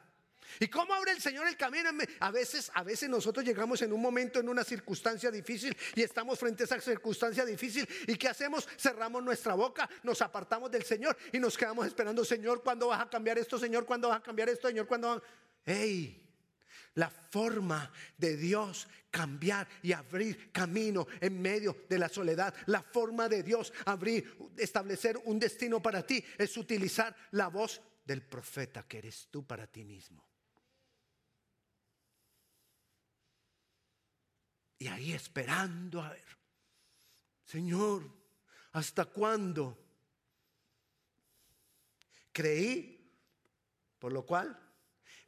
¿Y 0.60 0.68
cómo 0.68 0.92
abre 0.94 1.12
el 1.12 1.20
Señor 1.20 1.46
el 1.46 1.56
camino? 1.56 1.90
A 2.20 2.30
veces, 2.30 2.70
a 2.74 2.82
veces 2.82 3.08
nosotros 3.08 3.44
llegamos 3.44 3.80
en 3.82 3.92
un 3.92 4.00
momento, 4.00 4.40
en 4.40 4.48
una 4.48 4.64
circunstancia 4.64 5.30
difícil 5.30 5.76
y 5.94 6.02
estamos 6.02 6.38
frente 6.38 6.64
a 6.64 6.66
esa 6.66 6.80
circunstancia 6.80 7.44
difícil. 7.44 7.88
¿Y 8.06 8.16
qué 8.16 8.28
hacemos? 8.28 8.68
Cerramos 8.76 9.22
nuestra 9.22 9.54
boca, 9.54 9.88
nos 10.02 10.20
apartamos 10.22 10.70
del 10.70 10.84
Señor 10.84 11.16
y 11.32 11.38
nos 11.38 11.56
quedamos 11.56 11.86
esperando, 11.86 12.24
Señor, 12.24 12.62
¿cuándo 12.62 12.88
vas 12.88 13.00
a 13.00 13.08
cambiar 13.08 13.38
esto? 13.38 13.58
Señor, 13.58 13.86
¿cuándo 13.86 14.08
vas 14.08 14.18
a 14.18 14.22
cambiar 14.22 14.48
esto? 14.48 14.68
Señor, 14.68 14.86
¿cuándo? 14.86 15.22
¡Ey! 15.64 16.22
La 16.94 17.10
forma 17.10 17.90
de 18.16 18.36
Dios 18.36 18.88
cambiar 19.10 19.68
y 19.82 19.92
abrir 19.92 20.50
camino 20.50 21.06
en 21.20 21.40
medio 21.40 21.84
de 21.88 21.98
la 21.98 22.08
soledad. 22.08 22.54
La 22.66 22.82
forma 22.82 23.28
de 23.28 23.42
Dios 23.42 23.72
abrir, 23.84 24.36
establecer 24.56 25.18
un 25.24 25.38
destino 25.38 25.80
para 25.80 26.04
ti 26.04 26.24
es 26.38 26.56
utilizar 26.56 27.14
la 27.32 27.48
voz 27.48 27.80
del 28.04 28.22
profeta 28.22 28.86
que 28.88 28.98
eres 28.98 29.28
tú 29.30 29.46
para 29.46 29.66
ti 29.66 29.84
mismo. 29.84 30.26
Y 34.78 34.88
ahí 34.88 35.12
esperando 35.12 36.02
a 36.02 36.10
ver, 36.10 36.26
Señor, 37.44 38.02
¿hasta 38.72 39.04
cuándo? 39.04 39.78
Creí, 42.32 42.98
por 43.98 44.12
lo 44.12 44.24
cual, 44.26 44.58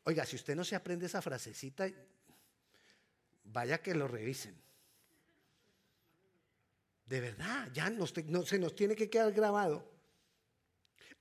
oiga, 0.04 0.24
si 0.24 0.36
usted 0.36 0.54
no 0.54 0.64
se 0.64 0.76
aprende 0.76 1.06
esa 1.06 1.20
frasecita, 1.20 1.88
vaya 3.44 3.82
que 3.82 3.94
lo 3.94 4.08
revisen. 4.08 4.54
De 7.06 7.20
verdad, 7.20 7.70
ya 7.72 7.92
se 8.44 8.58
nos 8.58 8.74
tiene 8.74 8.96
que 8.96 9.10
quedar 9.10 9.32
grabado. 9.32 9.92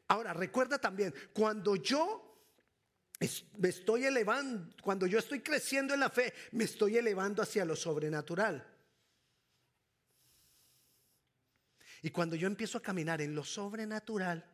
Ahora, 0.08 0.34
recuerda 0.34 0.80
también, 0.80 1.14
cuando 1.34 1.76
yo 1.76 2.34
me 3.58 3.70
estoy 3.70 4.06
elevando, 4.06 4.76
cuando 4.82 5.08
yo 5.08 5.20
estoy 5.20 5.42
creciendo 5.42 5.94
en 5.94 6.02
la 6.02 6.10
fe, 6.10 6.34
me 6.52 6.66
estoy 6.66 6.98
elevando 6.98 7.42
hacia 7.42 7.66
lo 7.66 7.76
sobrenatural. 7.76 8.70
Y 12.02 12.12
cuando 12.12 12.36
yo 12.36 12.48
empiezo 12.48 12.78
a 12.78 12.82
caminar 12.82 13.22
en 13.22 13.34
lo 13.34 13.46
sobrenatural, 13.46 14.46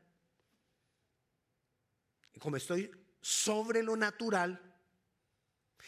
como 2.39 2.57
estoy 2.57 2.91
sobre 3.21 3.83
lo 3.83 3.95
natural, 3.95 4.59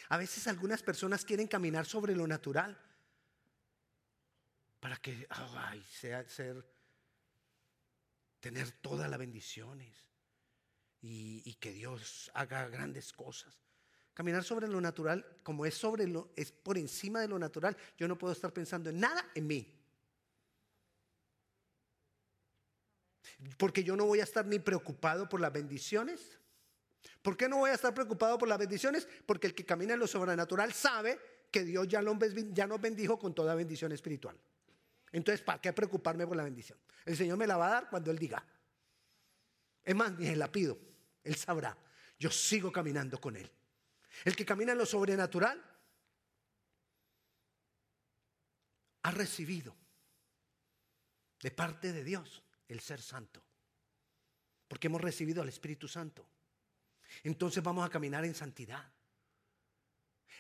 a 0.10 0.18
veces 0.18 0.48
algunas 0.48 0.84
personas 0.84 1.24
quieren 1.26 1.48
caminar 1.48 1.86
sobre 1.86 2.16
lo 2.16 2.28
natural 2.28 2.78
para 4.82 4.98
que 4.98 5.28
ay, 5.30 5.82
sea 5.90 6.28
ser 6.28 6.66
tener 8.42 8.72
todas 8.72 9.10
las 9.10 9.20
bendiciones 9.20 9.96
y, 11.04 11.54
que 11.56 11.72
Dios 11.72 12.30
haga 12.34 12.68
grandes 12.68 13.14
cosas. 13.14 13.56
Caminar 14.14 14.44
sobre 14.44 14.68
lo 14.68 14.82
natural, 14.82 15.26
como 15.44 15.66
es 15.66 15.76
sobre 15.76 16.08
lo, 16.08 16.32
es 16.36 16.52
por 16.52 16.78
encima 16.78 17.22
de 17.22 17.28
lo 17.28 17.40
natural, 17.40 17.78
yo 17.98 18.08
no 18.08 18.18
puedo 18.18 18.34
estar 18.34 18.52
pensando 18.52 18.90
en 18.90 19.00
nada 19.00 19.24
en 19.36 19.48
mí. 19.48 19.80
Porque 23.58 23.84
yo 23.84 23.96
no 23.96 24.06
voy 24.06 24.20
a 24.20 24.24
estar 24.24 24.46
ni 24.46 24.60
preocupado 24.60 25.30
por 25.30 25.40
las 25.40 25.54
bendiciones. 25.54 26.41
¿Por 27.22 27.38
qué 27.38 27.48
no 27.48 27.58
voy 27.58 27.70
a 27.70 27.74
estar 27.74 27.93
preocupado 27.93 28.38
por 28.38 28.48
las 28.48 28.58
bendiciones? 28.58 29.08
Porque 29.25 29.48
el 29.48 29.55
que 29.55 29.65
camina 29.65 29.93
en 29.93 30.00
lo 30.00 30.08
sobrenatural 30.08 30.74
sabe 30.74 31.20
que 31.51 31.63
Dios 31.63 31.88
ya, 31.88 32.01
ya 32.51 32.67
nos 32.67 32.81
bendijo 32.81 33.20
con 33.20 33.36
toda 33.36 33.55
bendición 33.55 33.91
espiritual. 33.91 34.38
Entonces, 35.12 35.41
¿para 35.41 35.60
qué 35.60 35.74
preocuparme 35.74 36.25
por 36.25 36.38
la 36.38 36.43
bendición? 36.43 36.79
El 37.05 37.17
Señor 37.17 37.38
me 37.38 37.48
la 37.48 37.58
va 37.58 37.67
a 37.67 37.72
dar 37.72 37.89
cuando 37.89 38.12
Él 38.12 38.17
diga. 38.17 38.43
Es 39.84 39.96
más, 39.96 40.17
ni 40.17 40.34
la 40.36 40.51
pido. 40.51 40.77
Él 41.24 41.36
sabrá. 41.36 41.77
Yo 42.17 42.31
sigo 42.31 42.72
caminando 42.72 43.20
con 43.20 43.36
Él. 43.36 43.51
El 44.24 44.36
que 44.36 44.46
camina 44.46 44.72
en 44.72 44.77
lo 44.77 44.86
sobrenatural 44.86 45.62
ha 49.03 49.12
recibido 49.12 49.75
de 51.41 51.51
parte 51.51 51.91
de 51.91 52.03
Dios 52.03 52.43
el 52.67 52.79
ser 52.79 53.01
santo. 53.01 53.43
Porque 54.67 54.88
hemos 54.88 55.01
recibido 55.01 55.41
al 55.41 55.50
Espíritu 55.50 55.88
Santo. 55.88 56.25
Entonces 57.24 57.63
vamos 57.63 57.86
a 57.86 57.90
caminar 57.90 58.25
en 58.25 58.36
santidad. 58.36 58.92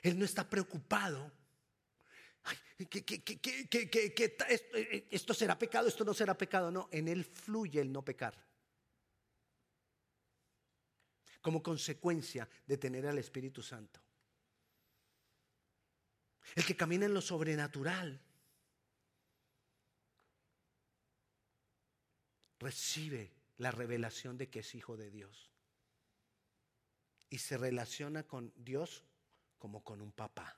Él 0.01 0.17
no 0.17 0.25
está 0.25 0.49
preocupado 0.49 1.31
esto 5.09 5.33
será 5.33 5.57
pecado, 5.57 5.87
esto 5.87 6.03
no 6.03 6.13
será 6.13 6.37
pecado. 6.37 6.71
No, 6.71 6.89
en 6.91 7.07
Él 7.07 7.25
fluye 7.25 7.79
el 7.81 7.91
no 7.91 8.03
pecar. 8.03 8.35
Como 11.41 11.61
consecuencia 11.61 12.47
de 12.65 12.77
tener 12.77 13.05
al 13.07 13.17
Espíritu 13.17 13.61
Santo. 13.61 13.99
El 16.55 16.65
que 16.65 16.75
camina 16.75 17.05
en 17.05 17.13
lo 17.13 17.21
sobrenatural 17.21 18.19
recibe 22.59 23.31
la 23.57 23.71
revelación 23.71 24.37
de 24.37 24.49
que 24.49 24.59
es 24.59 24.75
hijo 24.75 24.97
de 24.97 25.09
Dios. 25.09 25.50
Y 27.31 27.39
se 27.39 27.57
relaciona 27.57 28.21
con 28.27 28.53
Dios 28.55 29.03
como 29.57 29.83
con 29.83 30.01
un 30.01 30.11
papá. 30.11 30.55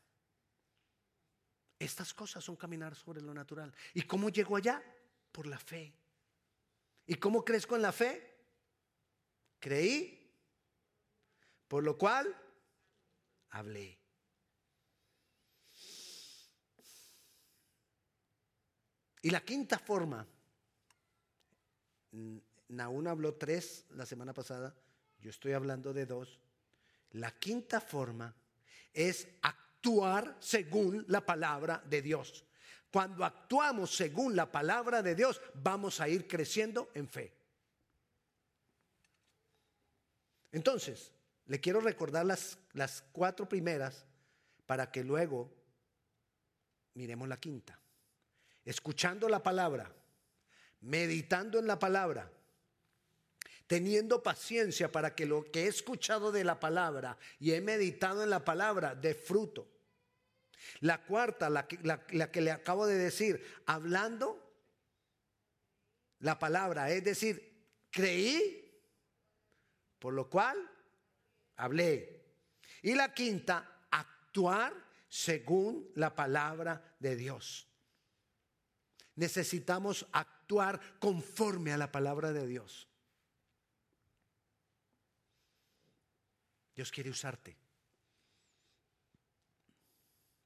Estas 1.80 2.14
cosas 2.14 2.44
son 2.44 2.56
caminar 2.56 2.96
sobre 2.96 3.22
lo 3.22 3.34
natural. 3.34 3.74
¿Y 3.94 4.02
cómo 4.02 4.30
llego 4.30 4.58
allá? 4.58 4.84
Por 5.32 5.48
la 5.48 5.60
fe. 5.60 5.94
¿Y 7.06 7.16
cómo 7.16 7.46
crezco 7.46 7.76
en 7.76 7.82
la 7.84 7.92
fe? 7.92 8.34
Creí, 9.60 10.30
por 11.68 11.84
lo 11.84 11.98
cual 11.98 12.36
hablé. 13.52 14.00
Y 19.22 19.30
la 19.30 19.42
quinta 19.46 19.80
forma, 19.80 20.28
Naún 22.68 23.08
habló 23.08 23.36
tres 23.36 23.86
la 23.92 24.06
semana 24.06 24.34
pasada, 24.34 24.76
yo 25.20 25.30
estoy 25.30 25.54
hablando 25.54 25.94
de 25.94 26.06
dos. 26.06 26.43
La 27.14 27.32
quinta 27.32 27.80
forma 27.80 28.34
es 28.92 29.28
actuar 29.42 30.38
según 30.40 31.06
la 31.08 31.26
palabra 31.26 31.82
de 31.86 32.02
Dios. 32.02 32.46
Cuando 32.92 33.26
actuamos 33.26 33.96
según 33.96 34.36
la 34.36 34.52
palabra 34.52 35.02
de 35.02 35.16
Dios, 35.16 35.42
vamos 35.56 36.00
a 36.00 36.08
ir 36.08 36.28
creciendo 36.28 36.92
en 36.94 37.08
fe. 37.08 37.34
Entonces, 40.52 41.12
le 41.48 41.60
quiero 41.60 41.82
recordar 41.82 42.26
las, 42.26 42.58
las 42.74 43.04
cuatro 43.12 43.50
primeras 43.50 44.06
para 44.66 44.92
que 44.92 45.04
luego 45.04 45.52
miremos 46.94 47.28
la 47.28 47.40
quinta. 47.40 47.80
Escuchando 48.64 49.28
la 49.28 49.42
palabra, 49.42 49.92
meditando 50.82 51.60
en 51.60 51.68
la 51.68 51.80
palabra, 51.80 52.32
teniendo 53.68 54.22
paciencia 54.22 54.92
para 54.92 55.16
que 55.16 55.26
lo 55.26 55.50
que 55.52 55.64
he 55.64 55.68
escuchado 55.68 56.32
de 56.32 56.44
la 56.44 56.60
palabra 56.60 57.18
y 57.40 57.52
he 57.52 57.62
meditado 57.62 58.24
en 58.24 58.30
la 58.30 58.44
palabra 58.44 58.96
dé 58.96 59.14
fruto. 59.14 59.68
La 60.80 61.04
cuarta, 61.04 61.50
la 61.50 61.68
que, 61.68 61.78
la, 61.84 62.32
que 62.32 62.42
le 62.42 62.52
acabo 62.52 62.86
de 62.88 62.98
decir, 62.98 63.44
hablando 63.66 64.40
la 66.20 66.40
palabra, 66.40 66.90
es 66.92 67.04
decir, 67.04 67.68
creí, 67.92 68.82
por 70.00 70.14
lo 70.14 70.30
cual 70.30 70.58
hablé. 71.58 72.24
Y 72.82 72.96
la 72.96 73.14
quinta, 73.14 73.88
actuar 73.92 74.74
según 75.10 75.92
la 75.96 76.16
palabra 76.16 76.96
de 77.00 77.16
Dios. 77.16 77.68
Necesitamos 79.16 80.08
actuar 80.12 80.80
conforme 81.00 81.72
a 81.72 81.78
la 81.78 81.92
palabra 81.92 82.34
de 82.34 82.48
Dios. 82.48 82.88
Dios 86.76 86.92
quiere 86.92 87.10
usarte. 87.10 87.56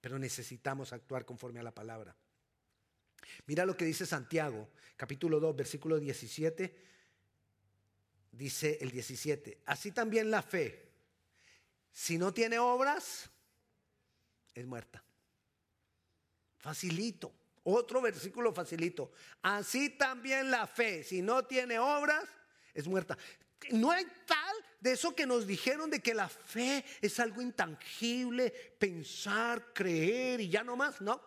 Pero 0.02 0.20
necesitamos 0.20 0.94
actuar 0.94 1.26
conforme 1.26 1.60
a 1.60 1.63
la 1.63 1.74
palabra. 1.74 2.16
Mira 3.46 3.66
lo 3.66 3.76
que 3.76 3.86
dice 3.86 4.06
Santiago, 4.06 4.70
capítulo 4.96 5.40
2, 5.40 5.56
versículo 5.56 6.00
17. 6.00 6.86
Dice 8.32 8.78
el 8.82 8.92
17, 8.92 9.63
así 9.66 9.92
también 9.92 10.30
la 10.30 10.44
fe, 10.44 10.88
si 11.92 12.20
no 12.20 12.32
tiene 12.32 12.60
obras, 12.60 13.32
es 14.54 14.66
muerta. 14.68 15.04
Facilito. 16.60 17.34
Otro 17.63 18.02
versículo 18.02 18.54
facilito. 18.54 19.12
Así 19.42 19.90
también 19.90 20.52
la 20.52 20.68
fe, 20.68 21.04
si 21.04 21.22
no 21.22 21.46
tiene 21.46 21.80
obras, 21.80 22.24
es 22.74 22.88
muerta. 22.88 23.18
No 23.72 23.92
hay 23.92 24.06
de 24.80 24.92
eso 24.92 25.16
que 25.16 25.26
nos 25.26 25.48
dijeron 25.48 25.90
de 25.90 26.02
que 26.02 26.13
la 26.13 26.30
fe 26.30 26.86
es 27.02 27.20
algo 27.20 27.42
intangible, 27.42 28.52
pensar, 28.52 29.74
creer 29.74 30.42
y 30.42 30.50
ya 30.50 30.63
no 30.63 30.76
más, 30.76 31.02
no. 31.02 31.22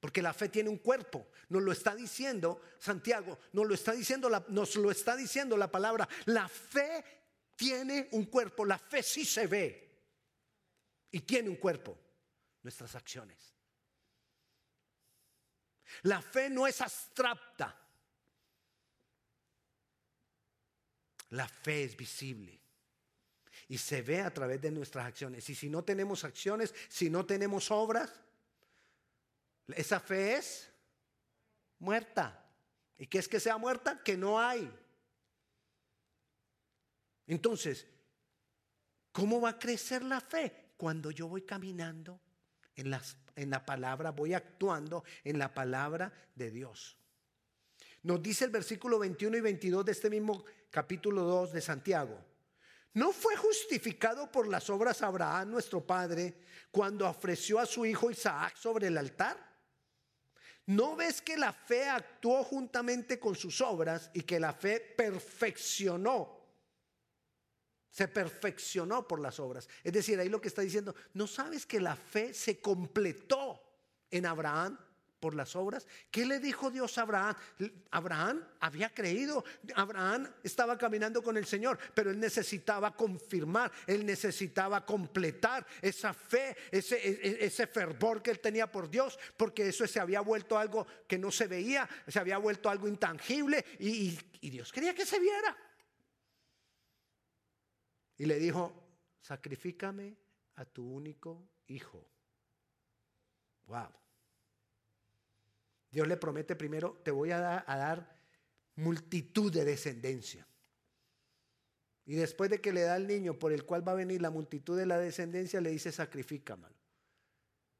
Porque 0.00 0.22
la 0.22 0.32
fe 0.32 0.48
tiene 0.48 0.68
un 0.68 0.78
cuerpo, 0.78 1.28
nos 1.48 1.62
lo 1.62 1.70
está 1.70 1.94
diciendo 1.94 2.60
Santiago, 2.78 3.38
nos 3.52 3.66
lo 3.66 3.74
está 3.74 3.92
diciendo 3.92 4.28
la, 4.28 4.44
nos 4.48 4.74
lo 4.76 4.90
está 4.90 5.14
diciendo 5.14 5.56
la 5.56 5.70
palabra. 5.70 6.08
La 6.24 6.48
fe 6.48 7.04
tiene 7.54 8.08
un 8.12 8.24
cuerpo, 8.24 8.64
la 8.64 8.78
fe 8.78 9.02
sí 9.02 9.24
se 9.24 9.46
ve 9.46 9.92
y 11.10 11.20
tiene 11.20 11.50
un 11.50 11.56
cuerpo, 11.56 11.96
nuestras 12.62 12.94
acciones. 12.94 13.54
La 16.02 16.22
fe 16.22 16.48
no 16.48 16.66
es 16.66 16.80
abstracta. 16.80 17.78
La 21.32 21.48
fe 21.48 21.84
es 21.84 21.96
visible 21.96 22.60
y 23.68 23.78
se 23.78 24.02
ve 24.02 24.20
a 24.20 24.32
través 24.32 24.60
de 24.60 24.70
nuestras 24.70 25.06
acciones. 25.06 25.48
Y 25.48 25.54
si 25.54 25.70
no 25.70 25.82
tenemos 25.82 26.24
acciones, 26.24 26.74
si 26.90 27.08
no 27.08 27.24
tenemos 27.24 27.70
obras, 27.70 28.12
esa 29.68 29.98
fe 29.98 30.36
es 30.36 30.70
muerta. 31.78 32.38
¿Y 32.98 33.06
qué 33.06 33.18
es 33.18 33.28
que 33.28 33.40
sea 33.40 33.56
muerta? 33.56 34.02
Que 34.02 34.14
no 34.14 34.38
hay. 34.38 34.70
Entonces, 37.26 37.86
¿cómo 39.10 39.40
va 39.40 39.50
a 39.50 39.58
crecer 39.58 40.02
la 40.02 40.20
fe? 40.20 40.74
Cuando 40.76 41.10
yo 41.10 41.28
voy 41.28 41.42
caminando 41.42 42.20
en, 42.76 42.90
la 42.90 43.64
palabra, 43.64 44.10
voy 44.10 44.34
actuando 44.34 45.02
en 45.24 45.38
la 45.38 45.54
palabra 45.54 46.12
de 46.34 46.50
Dios. 46.50 46.98
Nos 48.02 48.22
dice 48.22 48.44
el 48.44 48.50
versículo 48.50 48.98
21 48.98 49.38
y 49.38 49.40
22 49.40 49.84
de 49.86 49.92
este 49.92 50.10
mismo 50.10 50.44
capítulo 50.72 51.22
2 51.22 51.52
de 51.52 51.60
Santiago. 51.60 52.18
¿No 52.94 53.12
fue 53.12 53.36
justificado 53.36 54.32
por 54.32 54.48
las 54.48 54.68
obras 54.70 55.02
Abraham, 55.02 55.50
nuestro 55.50 55.86
padre, 55.86 56.34
cuando 56.70 57.08
ofreció 57.08 57.58
a 57.58 57.66
su 57.66 57.86
hijo 57.86 58.10
Isaac 58.10 58.56
sobre 58.56 58.88
el 58.88 58.98
altar? 58.98 59.52
¿No 60.66 60.96
ves 60.96 61.20
que 61.20 61.36
la 61.36 61.52
fe 61.52 61.88
actuó 61.88 62.42
juntamente 62.42 63.20
con 63.20 63.34
sus 63.34 63.60
obras 63.60 64.10
y 64.14 64.22
que 64.22 64.40
la 64.40 64.52
fe 64.52 64.80
perfeccionó? 64.80 66.40
Se 67.90 68.08
perfeccionó 68.08 69.06
por 69.06 69.20
las 69.20 69.38
obras. 69.40 69.68
Es 69.84 69.92
decir, 69.92 70.18
ahí 70.18 70.28
lo 70.28 70.40
que 70.40 70.48
está 70.48 70.62
diciendo, 70.62 70.94
¿no 71.12 71.26
sabes 71.26 71.66
que 71.66 71.80
la 71.80 71.96
fe 71.96 72.32
se 72.32 72.60
completó 72.60 73.62
en 74.10 74.24
Abraham? 74.24 74.78
Por 75.22 75.36
las 75.36 75.54
obras. 75.54 75.86
¿Qué 76.10 76.26
le 76.26 76.40
dijo 76.40 76.68
Dios 76.68 76.98
a 76.98 77.02
Abraham? 77.02 77.36
Abraham 77.92 78.44
había 78.58 78.92
creído, 78.92 79.44
Abraham 79.76 80.28
estaba 80.42 80.76
caminando 80.76 81.22
con 81.22 81.36
el 81.36 81.46
Señor, 81.46 81.78
pero 81.94 82.10
él 82.10 82.18
necesitaba 82.18 82.96
confirmar, 82.96 83.70
él 83.86 84.04
necesitaba 84.04 84.84
completar 84.84 85.64
esa 85.80 86.12
fe, 86.12 86.56
ese, 86.72 86.96
e, 86.96 87.20
e, 87.22 87.46
ese 87.46 87.68
fervor 87.68 88.20
que 88.20 88.32
él 88.32 88.40
tenía 88.40 88.66
por 88.66 88.90
Dios, 88.90 89.16
porque 89.36 89.68
eso 89.68 89.86
se 89.86 90.00
había 90.00 90.22
vuelto 90.22 90.58
algo 90.58 90.84
que 91.06 91.18
no 91.18 91.30
se 91.30 91.46
veía, 91.46 91.88
se 92.08 92.18
había 92.18 92.38
vuelto 92.38 92.68
algo 92.68 92.88
intangible 92.88 93.64
y, 93.78 94.18
y 94.40 94.50
Dios 94.50 94.72
quería 94.72 94.92
que 94.92 95.06
se 95.06 95.20
viera. 95.20 95.56
Y 98.18 98.26
le 98.26 98.40
dijo, 98.40 98.74
sacrifícame 99.20 100.16
a 100.56 100.64
tu 100.64 100.84
único 100.84 101.48
hijo. 101.68 102.10
Wow. 103.66 104.01
Dios 105.92 106.08
le 106.08 106.16
promete 106.16 106.56
primero, 106.56 106.98
te 107.04 107.10
voy 107.10 107.30
a 107.30 107.38
dar, 107.38 108.16
multitud 108.76 109.52
de 109.52 109.66
descendencia. 109.66 110.46
Y 112.06 112.14
después 112.14 112.50
de 112.50 112.60
que 112.60 112.72
le 112.72 112.80
da 112.80 112.94
al 112.94 113.06
niño 113.06 113.38
por 113.38 113.52
el 113.52 113.64
cual 113.64 113.86
va 113.86 113.92
a 113.92 113.96
venir 113.96 114.22
la 114.22 114.30
multitud 114.30 114.76
de 114.76 114.86
la 114.86 114.98
descendencia, 114.98 115.60
le 115.60 115.70
dice, 115.70 115.92
sacrifícamelo. 115.92 116.74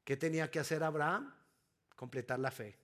¿Qué 0.03 0.15
tenía 0.15 0.49
que 0.51 0.59
hacer 0.59 0.83
Abraham? 0.83 1.33
Completar 1.95 2.39
la 2.39 2.51
fe. 2.51 2.77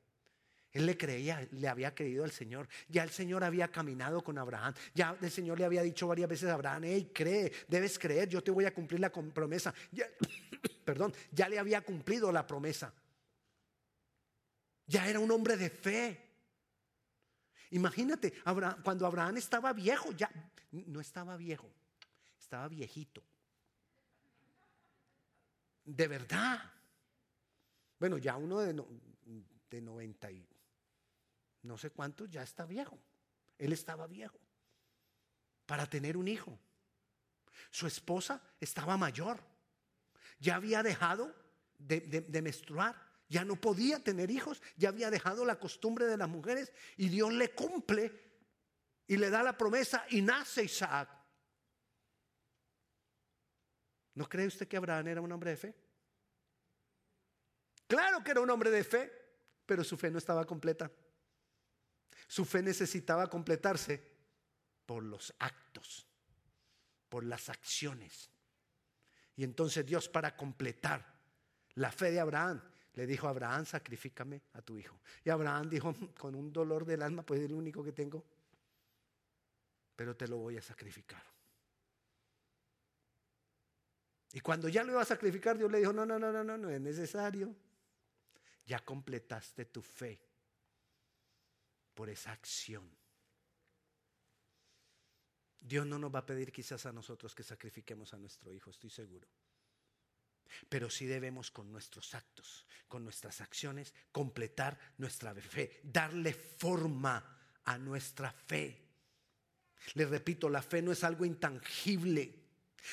Él 0.71 0.85
le 0.85 0.97
creía, 0.97 1.47
le 1.51 1.67
había 1.67 1.93
creído 1.93 2.23
al 2.23 2.31
Señor. 2.31 2.67
Ya 2.87 3.03
el 3.03 3.09
Señor 3.11 3.43
había 3.43 3.69
caminado 3.69 4.23
con 4.23 4.37
Abraham. 4.37 4.73
Ya 4.95 5.15
el 5.21 5.31
Señor 5.31 5.59
le 5.59 5.65
había 5.65 5.83
dicho 5.83 6.07
varias 6.07 6.29
veces 6.29 6.49
a 6.49 6.55
Abraham, 6.55 6.83
hey, 6.85 7.11
cree, 7.13 7.51
debes 7.67 7.99
creer, 7.99 8.29
yo 8.29 8.43
te 8.43 8.51
voy 8.51 8.65
a 8.65 8.73
cumplir 8.73 8.99
la 8.99 9.11
promesa. 9.11 9.73
perdón, 10.85 11.13
ya 11.31 11.47
le 11.47 11.59
había 11.59 11.81
cumplido 11.81 12.31
la 12.31 12.47
promesa. 12.47 12.93
Ya 14.89 15.07
era 15.07 15.19
un 15.19 15.29
hombre 15.29 15.55
de 15.55 15.69
fe. 15.69 16.19
Imagínate, 17.69 18.33
cuando 18.83 19.05
Abraham 19.05 19.37
estaba 19.37 19.71
viejo, 19.71 20.11
ya 20.13 20.31
no 20.71 20.99
estaba 20.99 21.37
viejo, 21.37 21.69
estaba 22.39 22.67
viejito. 22.67 23.23
De 25.85 26.07
verdad. 26.07 26.73
Bueno, 27.99 28.17
ya 28.17 28.35
uno 28.35 28.61
de, 28.61 28.83
de 29.69 29.81
90 29.81 30.31
y 30.31 30.47
no 31.61 31.77
sé 31.77 31.91
cuántos 31.91 32.27
ya 32.31 32.41
está 32.41 32.65
viejo. 32.65 32.97
Él 33.59 33.73
estaba 33.73 34.07
viejo 34.07 34.39
para 35.67 35.85
tener 35.85 36.17
un 36.17 36.27
hijo. 36.27 36.57
Su 37.69 37.85
esposa 37.85 38.41
estaba 38.59 38.97
mayor. 38.97 39.39
Ya 40.39 40.55
había 40.55 40.81
dejado 40.81 41.35
de 41.77 42.41
menstruar 42.41 43.08
ya 43.29 43.45
no 43.45 43.55
podía 43.55 44.03
tener 44.03 44.31
hijos, 44.31 44.61
ya 44.75 44.89
había 44.89 45.11
dejado 45.11 45.45
la 45.45 45.59
costumbre 45.59 46.07
de 46.07 46.17
las 46.17 46.27
mujeres 46.27 46.73
y 46.97 47.09
Dios 47.09 47.31
le 47.31 47.53
cumple 47.53 48.11
y 49.07 49.17
le 49.17 49.29
da 49.29 49.43
la 49.43 49.57
promesa 49.57 50.03
y 50.09 50.21
nace 50.21 50.63
Isaac. 50.63 51.09
¿No 54.15 54.27
cree 54.27 54.47
usted 54.47 54.67
que 54.67 54.77
Abraham 54.77 55.07
era 55.07 55.21
un 55.21 55.31
hombre 55.31 55.51
de 55.51 55.57
fe? 55.57 55.75
Claro 57.87 58.23
que 58.23 58.31
era 58.31 58.41
un 58.41 58.49
hombre 58.49 58.71
de 58.71 58.83
fe, 58.83 59.11
pero 59.65 59.83
su 59.83 59.95
fe 59.95 60.09
no 60.09 60.17
estaba 60.17 60.45
completa. 60.45 60.91
Su 62.27 62.45
fe 62.45 62.61
necesitaba 62.61 63.27
completarse 63.27 64.03
por 64.85 65.03
los 65.03 65.33
actos, 65.39 66.07
por 67.07 67.23
las 67.23 67.49
acciones. 67.49 68.29
Y 69.35 69.43
entonces 69.43 69.85
Dios 69.85 70.09
para 70.09 70.35
completar 70.35 71.05
la 71.75 71.91
fe 71.91 72.11
de 72.11 72.19
Abraham 72.19 72.61
le 72.93 73.05
dijo 73.05 73.27
a 73.27 73.29
Abraham, 73.31 73.65
sacrifícame 73.65 74.41
a 74.53 74.61
tu 74.61 74.77
hijo. 74.77 74.99
Y 75.23 75.29
Abraham 75.29 75.69
dijo, 75.69 75.93
con 76.17 76.35
un 76.35 76.51
dolor 76.51 76.85
del 76.85 77.01
alma, 77.01 77.23
pues 77.23 77.39
es 77.39 77.45
el 77.45 77.53
único 77.53 77.83
que 77.83 77.91
tengo, 77.91 78.23
pero 79.95 80.15
te 80.15 80.27
lo 80.27 80.37
voy 80.37 80.57
a 80.57 80.61
sacrificar. 80.61 81.23
Y 84.31 84.41
cuando 84.41 84.69
ya 84.69 84.83
lo 84.83 84.91
iba 84.91 85.01
a 85.01 85.05
sacrificar, 85.05 85.57
Dios 85.57 85.71
le 85.71 85.79
dijo, 85.79 85.91
no, 85.91 86.05
no, 86.05 86.19
no, 86.19 86.31
no, 86.31 86.43
no, 86.43 86.57
no 86.57 86.69
es 86.69 86.79
necesario. 86.79 87.55
Ya 88.65 88.79
completaste 88.79 89.65
tu 89.65 89.81
fe 89.81 90.21
por 91.95 92.09
esa 92.09 92.31
acción. 92.31 92.89
Dios 95.59 95.85
no 95.85 95.99
nos 95.99 96.13
va 96.13 96.19
a 96.19 96.25
pedir 96.25 96.51
quizás 96.51 96.85
a 96.85 96.91
nosotros 96.91 97.35
que 97.35 97.43
sacrifiquemos 97.43 98.13
a 98.13 98.17
nuestro 98.17 98.53
hijo, 98.53 98.69
estoy 98.69 98.89
seguro. 98.89 99.27
Pero 100.67 100.89
sí 100.89 101.05
debemos 101.05 101.51
con 101.51 101.71
nuestros 101.71 102.13
actos, 102.15 102.65
con 102.87 103.03
nuestras 103.03 103.41
acciones, 103.41 103.93
completar 104.11 104.77
nuestra 104.97 105.33
fe, 105.33 105.79
darle 105.83 106.33
forma 106.33 107.37
a 107.65 107.77
nuestra 107.77 108.31
fe. 108.31 108.85
Les 109.93 110.09
repito, 110.09 110.49
la 110.49 110.61
fe 110.61 110.81
no 110.81 110.91
es 110.91 111.03
algo 111.03 111.25
intangible. 111.25 112.35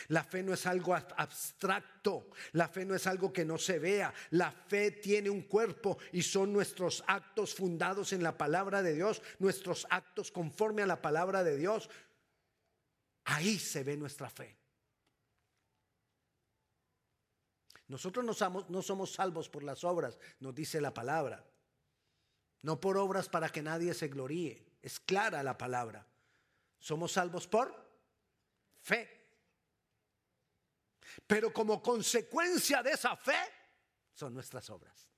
La 0.09 0.25
fe 0.25 0.43
no 0.43 0.53
es 0.53 0.67
algo 0.67 0.95
abstracto, 0.95 2.31
la 2.53 2.69
fe 2.69 2.85
no 2.85 2.95
es 2.95 3.07
algo 3.07 3.33
que 3.33 3.45
no 3.45 3.57
se 3.57 3.79
vea, 3.79 4.13
la 4.31 4.51
fe 4.51 4.91
tiene 4.91 5.31
un 5.31 5.43
cuerpo 5.43 5.99
y 6.13 6.23
son 6.23 6.53
nuestros 6.53 7.05
actos 7.07 7.55
fundados 7.55 8.13
en 8.13 8.23
la 8.23 8.37
palabra 8.37 8.83
de 8.83 8.95
Dios, 8.95 9.23
nuestros 9.39 9.87
actos 9.91 10.33
conforme 10.33 10.83
a 10.83 10.87
la 10.87 11.01
palabra 11.01 11.45
de 11.45 11.57
Dios. 11.57 11.89
Ahí 13.25 13.59
se 13.59 13.85
ve 13.85 13.97
nuestra 13.97 14.29
fe. 14.29 14.57
Nosotros 17.89 18.25
no 18.25 18.83
somos, 18.83 19.13
salvos 19.13 19.49
por 19.49 19.63
las 19.63 19.85
obras, 19.85 20.19
nos 20.41 20.55
dice 20.55 20.81
la 20.81 20.93
palabra. 20.93 21.45
No 22.63 22.81
por 22.81 22.97
obras 22.99 23.29
para 23.29 23.49
que 23.49 23.63
nadie 23.63 23.95
se 23.95 24.09
gloríe. 24.09 24.65
Es 24.83 24.99
clara 24.99 25.43
la 25.43 25.57
palabra. 25.57 26.05
Somos 26.79 27.13
salvos 27.13 27.47
por 27.47 27.75
fe. 28.81 29.29
Pero 31.27 31.53
como 31.53 31.81
consecuencia 31.81 32.83
de 32.83 32.91
esa 32.91 33.17
fe 33.17 33.39
son 34.13 34.35
nuestras 34.35 34.69
obras. 34.71 35.09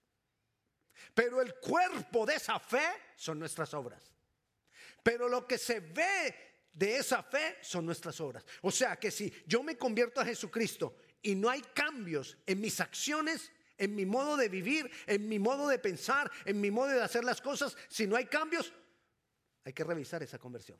Pero 1.15 1.41
el 1.41 1.55
cuerpo 1.55 2.27
de 2.27 2.35
esa 2.35 2.59
fe 2.61 2.85
son 3.17 3.39
nuestras 3.39 3.73
obras. 3.73 4.13
Pero 5.03 5.29
lo 5.29 5.47
que 5.47 5.57
se 5.57 5.81
ve 5.81 6.69
de 6.73 6.99
esa 6.99 7.23
fe 7.23 7.59
son 7.63 7.87
nuestras 7.87 8.21
obras. 8.21 8.45
O 8.61 8.71
sea 8.71 8.97
que 8.97 9.11
si 9.11 9.33
yo 9.47 9.63
me 9.63 9.79
convierto 9.79 10.21
a 10.21 10.25
Jesucristo 10.25 10.97
y 11.23 11.35
no 11.35 11.51
hay 11.51 11.63
cambios 11.63 12.37
en 12.47 12.61
mis 12.61 12.81
acciones, 12.81 13.53
en 13.77 13.95
mi 13.95 14.07
modo 14.07 14.37
de 14.37 14.49
vivir, 14.49 14.91
en 15.07 15.29
mi 15.29 15.39
modo 15.39 15.69
de 15.69 15.79
pensar, 15.79 16.31
en 16.45 16.61
mi 16.61 16.71
modo 16.71 16.89
de 16.89 17.03
hacer 17.03 17.25
las 17.25 17.41
cosas, 17.41 17.77
si 17.89 18.07
no 18.07 18.17
hay 18.17 18.27
cambios, 18.27 18.73
hay 19.65 19.73
que 19.73 19.85
revisar 19.85 20.23
esa 20.23 20.39
conversión. 20.39 20.79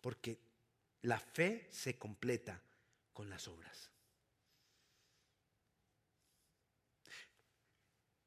Porque 0.00 0.40
la 1.02 1.18
fe 1.18 1.68
se 1.70 1.98
completa 1.98 2.60
con 3.12 3.28
las 3.28 3.46
obras. 3.48 3.90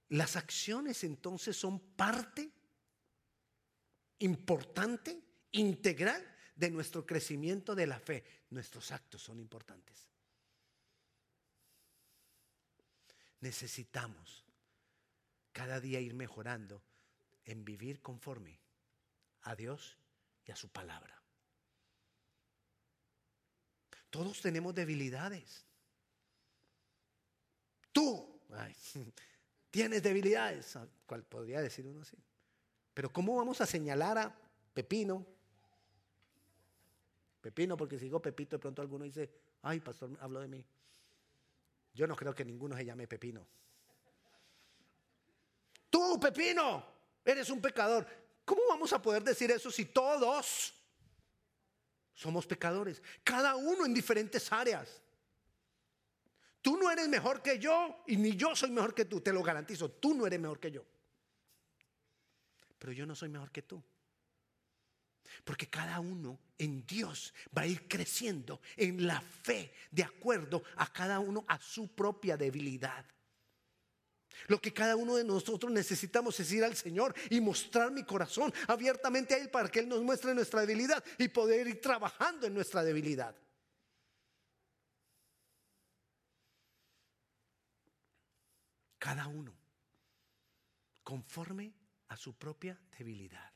Las 0.10 0.36
acciones 0.36 1.06
entonces 1.06 1.56
son 1.56 1.80
parte 1.80 2.52
importante, 4.20 5.24
integral 5.52 6.31
de 6.62 6.70
nuestro 6.70 7.06
crecimiento 7.08 7.74
de 7.74 7.88
la 7.88 8.00
fe. 8.00 8.24
Nuestros 8.52 8.92
actos 8.92 9.24
son 9.24 9.40
importantes. 9.40 10.08
Necesitamos 13.40 14.46
cada 15.52 15.80
día 15.80 16.00
ir 16.00 16.14
mejorando 16.14 16.84
en 17.46 17.66
vivir 17.66 18.00
conforme 18.00 18.60
a 19.42 19.56
Dios 19.56 19.98
y 20.46 20.52
a 20.52 20.56
su 20.56 20.70
palabra. 20.70 21.20
Todos 24.12 24.40
tenemos 24.40 24.76
debilidades. 24.76 25.66
Tú 27.92 28.40
tienes 29.72 30.04
debilidades, 30.04 30.78
cual 31.08 31.24
podría 31.24 31.60
decir 31.60 31.88
uno 31.88 32.02
así. 32.02 32.18
Pero 32.94 33.12
¿cómo 33.12 33.36
vamos 33.36 33.62
a 33.62 33.66
señalar 33.66 34.20
a 34.20 34.40
Pepino 34.76 35.26
Pepino, 37.42 37.76
porque 37.76 37.98
si 37.98 38.06
digo 38.06 38.22
Pepito, 38.22 38.56
de 38.56 38.62
pronto 38.62 38.82
alguno 38.82 39.04
dice, 39.04 39.30
ay, 39.64 39.80
pastor, 39.80 40.12
habló 40.22 40.40
de 40.40 40.48
mí. 40.48 40.66
Yo 41.94 42.08
no 42.08 42.16
creo 42.16 42.34
que 42.34 42.46
ninguno 42.46 42.78
se 42.78 42.86
llame 42.86 43.08
Pepino. 43.08 43.46
Tú, 45.90 46.20
Pepino, 46.20 46.86
eres 47.26 47.50
un 47.50 47.60
pecador. 47.60 48.08
¿Cómo 48.46 48.62
vamos 48.70 48.94
a 48.94 49.02
poder 49.02 49.24
decir 49.24 49.52
eso 49.52 49.72
si 49.72 49.86
todos 49.86 50.74
somos 52.14 52.46
pecadores? 52.46 53.02
Cada 53.24 53.56
uno 53.56 53.86
en 53.86 53.94
diferentes 53.94 54.52
áreas. 54.52 55.02
Tú 56.62 56.78
no 56.78 56.92
eres 56.92 57.10
mejor 57.10 57.42
que 57.42 57.58
yo 57.58 58.04
y 58.08 58.18
ni 58.18 58.36
yo 58.36 58.56
soy 58.56 58.70
mejor 58.70 58.94
que 58.94 59.06
tú, 59.06 59.20
te 59.20 59.34
lo 59.34 59.42
garantizo. 59.42 59.90
Tú 59.90 60.14
no 60.14 60.28
eres 60.28 60.40
mejor 60.40 60.60
que 60.60 60.72
yo. 60.72 60.86
Pero 62.78 62.94
yo 62.94 63.06
no 63.06 63.16
soy 63.16 63.30
mejor 63.30 63.52
que 63.52 63.64
tú. 63.64 63.84
Porque 65.44 65.70
cada 65.70 66.00
uno 66.00 66.40
en 66.58 66.86
Dios 66.86 67.34
va 67.56 67.64
a 67.64 67.68
ir 67.68 67.88
creciendo 67.88 68.62
en 68.78 69.08
la 69.08 69.22
fe 69.22 69.74
de 69.90 70.04
acuerdo 70.04 70.64
a 70.76 70.92
cada 70.92 71.20
uno 71.20 71.46
a 71.48 71.60
su 71.60 71.88
propia 71.96 72.38
debilidad. 72.38 73.06
Lo 74.48 74.60
que 74.62 74.74
cada 74.74 74.96
uno 74.96 75.16
de 75.16 75.24
nosotros 75.24 75.72
necesitamos 75.72 76.40
es 76.40 76.52
ir 76.52 76.64
al 76.64 76.76
Señor 76.76 77.14
y 77.30 77.40
mostrar 77.42 77.92
mi 77.92 78.04
corazón 78.04 78.54
abiertamente 78.68 79.34
a 79.34 79.38
Él 79.38 79.50
para 79.50 79.70
que 79.70 79.80
Él 79.80 79.90
nos 79.90 80.02
muestre 80.02 80.34
nuestra 80.34 80.62
debilidad 80.62 81.04
y 81.18 81.28
poder 81.28 81.68
ir 81.68 81.82
trabajando 81.82 82.48
en 82.48 82.54
nuestra 82.54 82.84
debilidad. 82.84 83.36
Cada 88.98 89.28
uno 89.28 89.56
conforme 91.04 91.74
a 92.08 92.18
su 92.18 92.36
propia 92.36 92.80
debilidad. 92.98 93.52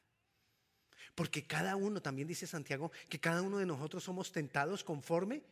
Porque 1.14 1.46
cada 1.46 1.76
uno, 1.76 2.02
también 2.02 2.28
dice 2.28 2.48
Santiago, 2.48 2.92
que 3.10 3.20
cada 3.20 3.42
uno 3.42 3.58
de 3.58 3.66
nosotros 3.66 4.04
somos 4.04 4.32
tentados 4.32 4.84
conforme 4.84 5.44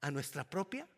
a 0.00 0.10
nuestra 0.10 0.48
propia 0.48 0.88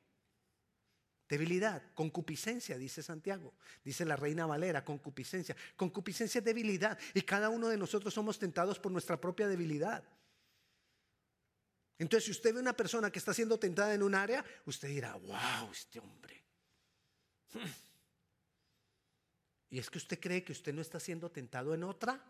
debilidad. 1.29 1.83
Concupiscencia, 1.95 2.77
dice 2.77 3.03
Santiago. 3.03 3.55
Dice 3.83 4.05
la 4.05 4.16
reina 4.16 4.47
Valera, 4.47 4.85
concupiscencia. 4.85 5.57
Concupiscencia 5.77 6.38
es 6.38 6.45
debilidad. 6.45 6.99
Y 7.14 7.23
cada 7.23 7.49
uno 7.49 7.68
de 7.68 7.79
nosotros 7.79 8.12
somos 8.12 8.38
tentados 8.38 8.79
por 8.79 8.92
nuestra 8.92 9.21
propia 9.21 9.49
debilidad. 9.49 10.05
Entonces, 11.99 12.25
si 12.27 12.31
usted 12.33 12.53
ve 12.53 12.61
una 12.61 12.77
persona 12.77 13.11
que 13.11 13.18
está 13.18 13.33
siendo 13.33 13.59
tentada 13.59 13.95
en 13.95 14.03
un 14.03 14.14
área, 14.14 14.45
usted 14.66 14.88
dirá, 14.88 15.14
wow, 15.14 15.71
este 15.73 16.01
hombre. 16.01 16.42
Y 19.71 19.79
es 19.79 19.88
que 19.88 19.99
usted 19.99 20.21
cree 20.21 20.45
que 20.45 20.53
usted 20.53 20.75
no 20.75 20.83
está 20.83 21.01
siendo 21.01 21.31
tentado 21.31 21.73
en 21.75 21.85
otra. 21.85 22.23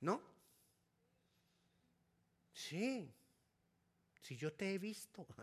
¿No? 0.00 0.22
Sí. 2.52 3.12
Si 4.20 4.36
yo 4.36 4.52
te 4.52 4.74
he 4.74 4.78
visto. 4.78 5.26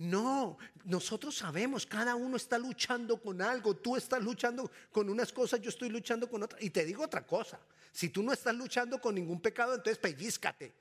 No, 0.00 0.56
nosotros 0.84 1.36
sabemos, 1.36 1.84
cada 1.84 2.14
uno 2.14 2.38
está 2.38 2.56
luchando 2.56 3.20
con 3.20 3.42
algo, 3.42 3.76
tú 3.76 3.96
estás 3.96 4.22
luchando 4.22 4.70
con 4.90 5.10
unas 5.10 5.30
cosas, 5.30 5.60
yo 5.60 5.68
estoy 5.68 5.90
luchando 5.90 6.26
con 6.26 6.42
otras. 6.42 6.62
Y 6.62 6.70
te 6.70 6.86
digo 6.86 7.04
otra 7.04 7.26
cosa, 7.26 7.60
si 7.92 8.08
tú 8.08 8.22
no 8.22 8.32
estás 8.32 8.54
luchando 8.54 8.98
con 8.98 9.14
ningún 9.14 9.42
pecado, 9.42 9.74
entonces 9.74 9.98
pellizcate. 9.98 10.72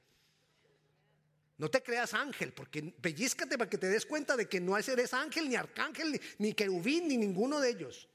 No 1.58 1.70
te 1.70 1.84
creas 1.84 2.14
ángel, 2.14 2.54
porque 2.54 2.82
pellizcate 2.82 3.58
para 3.58 3.70
que 3.70 3.78
te 3.78 3.90
des 3.90 4.06
cuenta 4.06 4.38
de 4.38 4.48
que 4.48 4.62
no 4.62 4.78
eres 4.78 5.14
ángel, 5.14 5.50
ni 5.50 5.58
arcángel, 5.58 6.14
ni, 6.14 6.20
ni 6.38 6.54
querubín, 6.54 7.10
ni 7.10 7.18
ninguno 7.18 7.60
de 7.60 7.72
ellos. 7.72 8.08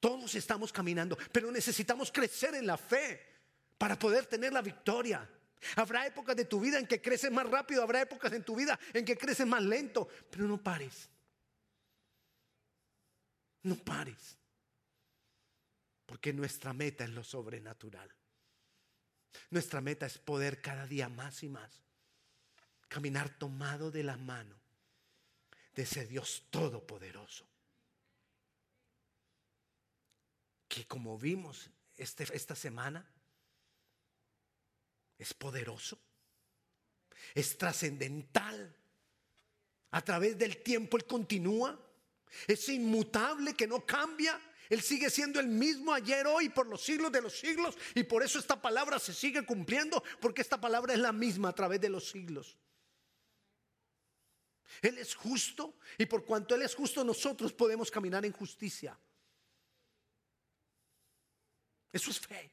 Todos 0.00 0.34
estamos 0.34 0.72
caminando, 0.72 1.16
pero 1.30 1.52
necesitamos 1.52 2.10
crecer 2.10 2.54
en 2.54 2.66
la 2.66 2.78
fe 2.78 3.20
para 3.76 3.98
poder 3.98 4.26
tener 4.26 4.52
la 4.52 4.62
victoria. 4.62 5.28
Habrá 5.76 6.06
épocas 6.06 6.34
de 6.34 6.46
tu 6.46 6.58
vida 6.58 6.78
en 6.78 6.86
que 6.86 7.02
creces 7.02 7.30
más 7.30 7.48
rápido, 7.48 7.82
habrá 7.82 8.00
épocas 8.00 8.32
en 8.32 8.42
tu 8.42 8.56
vida 8.56 8.78
en 8.94 9.04
que 9.04 9.18
creces 9.18 9.46
más 9.46 9.62
lento, 9.62 10.08
pero 10.30 10.48
no 10.48 10.56
pares. 10.56 11.10
No 13.62 13.76
pares. 13.76 14.38
Porque 16.06 16.32
nuestra 16.32 16.72
meta 16.72 17.04
es 17.04 17.10
lo 17.10 17.22
sobrenatural. 17.22 18.10
Nuestra 19.50 19.82
meta 19.82 20.06
es 20.06 20.16
poder 20.16 20.62
cada 20.62 20.86
día 20.86 21.10
más 21.10 21.42
y 21.42 21.48
más 21.50 21.84
caminar 22.88 23.30
tomado 23.38 23.92
de 23.92 24.02
la 24.02 24.16
mano 24.16 24.60
de 25.74 25.82
ese 25.82 26.06
Dios 26.06 26.48
todopoderoso 26.50 27.49
que 30.70 30.86
como 30.86 31.18
vimos 31.18 31.68
este, 31.96 32.24
esta 32.32 32.54
semana, 32.54 33.04
es 35.18 35.34
poderoso, 35.34 35.98
es 37.34 37.58
trascendental. 37.58 38.76
A 39.90 40.04
través 40.04 40.38
del 40.38 40.62
tiempo 40.62 40.96
Él 40.96 41.04
continúa, 41.04 41.76
es 42.46 42.68
inmutable 42.68 43.54
que 43.54 43.66
no 43.66 43.84
cambia. 43.84 44.40
Él 44.68 44.80
sigue 44.80 45.10
siendo 45.10 45.40
el 45.40 45.48
mismo 45.48 45.92
ayer, 45.92 46.28
hoy, 46.28 46.48
por 46.48 46.68
los 46.68 46.80
siglos 46.80 47.10
de 47.10 47.20
los 47.20 47.36
siglos. 47.36 47.76
Y 47.96 48.04
por 48.04 48.22
eso 48.22 48.38
esta 48.38 48.62
palabra 48.62 49.00
se 49.00 49.12
sigue 49.12 49.44
cumpliendo, 49.44 50.04
porque 50.20 50.40
esta 50.40 50.60
palabra 50.60 50.94
es 50.94 51.00
la 51.00 51.12
misma 51.12 51.48
a 51.48 51.54
través 51.54 51.80
de 51.80 51.88
los 51.88 52.08
siglos. 52.08 52.56
Él 54.82 54.98
es 54.98 55.16
justo 55.16 55.74
y 55.98 56.06
por 56.06 56.24
cuanto 56.24 56.54
Él 56.54 56.62
es 56.62 56.76
justo, 56.76 57.02
nosotros 57.02 57.52
podemos 57.52 57.90
caminar 57.90 58.24
en 58.24 58.32
justicia. 58.32 58.96
Eso 61.92 62.10
es 62.10 62.20
fe. 62.20 62.52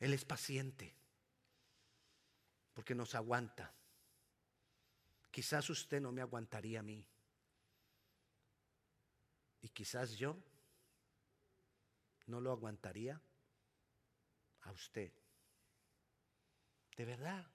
Él 0.00 0.12
es 0.12 0.24
paciente 0.24 0.94
porque 2.74 2.94
nos 2.94 3.14
aguanta. 3.14 3.72
Quizás 5.30 5.70
usted 5.70 6.00
no 6.00 6.12
me 6.12 6.20
aguantaría 6.20 6.80
a 6.80 6.82
mí. 6.82 7.06
Y 9.62 9.68
quizás 9.68 10.16
yo 10.16 10.36
no 12.26 12.40
lo 12.40 12.50
aguantaría 12.50 13.20
a 14.62 14.72
usted. 14.72 15.12
De 16.96 17.04
verdad. 17.04 17.48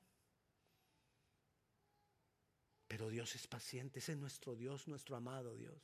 Pero 2.87 3.09
Dios 3.09 3.35
es 3.35 3.45
paciente, 3.45 3.99
ese 3.99 4.13
es 4.13 4.17
nuestro 4.17 4.55
Dios, 4.55 4.87
nuestro 4.87 5.17
amado 5.17 5.55
Dios. 5.55 5.83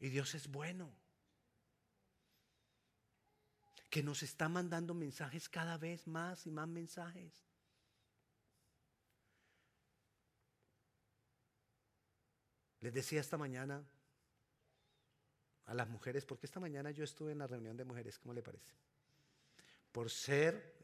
Y 0.00 0.08
Dios 0.08 0.34
es 0.34 0.48
bueno 0.48 0.92
que 3.90 4.02
nos 4.04 4.22
está 4.22 4.48
mandando 4.48 4.94
mensajes 4.94 5.48
cada 5.48 5.76
vez 5.76 6.06
más 6.06 6.46
y 6.46 6.50
más 6.52 6.68
mensajes. 6.68 7.44
Les 12.80 12.94
decía 12.94 13.20
esta 13.20 13.36
mañana 13.36 13.84
a 15.66 15.74
las 15.74 15.88
mujeres, 15.88 16.24
porque 16.24 16.46
esta 16.46 16.60
mañana 16.60 16.92
yo 16.92 17.04
estuve 17.04 17.32
en 17.32 17.38
la 17.38 17.46
reunión 17.46 17.76
de 17.76 17.84
mujeres, 17.84 18.18
¿cómo 18.18 18.32
le 18.32 18.42
parece? 18.42 18.72
Por 19.92 20.08
ser, 20.08 20.76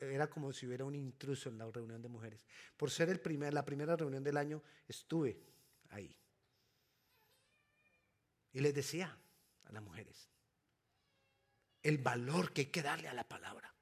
era 0.00 0.30
como 0.30 0.52
si 0.52 0.66
hubiera 0.66 0.84
un 0.84 0.94
intruso 0.94 1.48
en 1.48 1.58
la 1.58 1.68
reunión 1.70 2.00
de 2.00 2.08
mujeres. 2.08 2.46
Por 2.76 2.90
ser 2.90 3.10
el 3.10 3.20
primer, 3.20 3.52
la 3.52 3.64
primera 3.64 3.96
reunión 3.96 4.22
del 4.22 4.36
año, 4.36 4.62
estuve 4.86 5.38
ahí. 5.90 6.16
Y 8.52 8.60
les 8.60 8.72
decía 8.72 9.16
a 9.64 9.72
las 9.72 9.82
mujeres, 9.82 10.31
el 11.82 11.98
valor 11.98 12.52
que 12.52 12.62
hay 12.62 12.66
que 12.66 12.82
darle 12.82 13.08
a 13.08 13.14
la 13.14 13.24
palabra. 13.24 13.74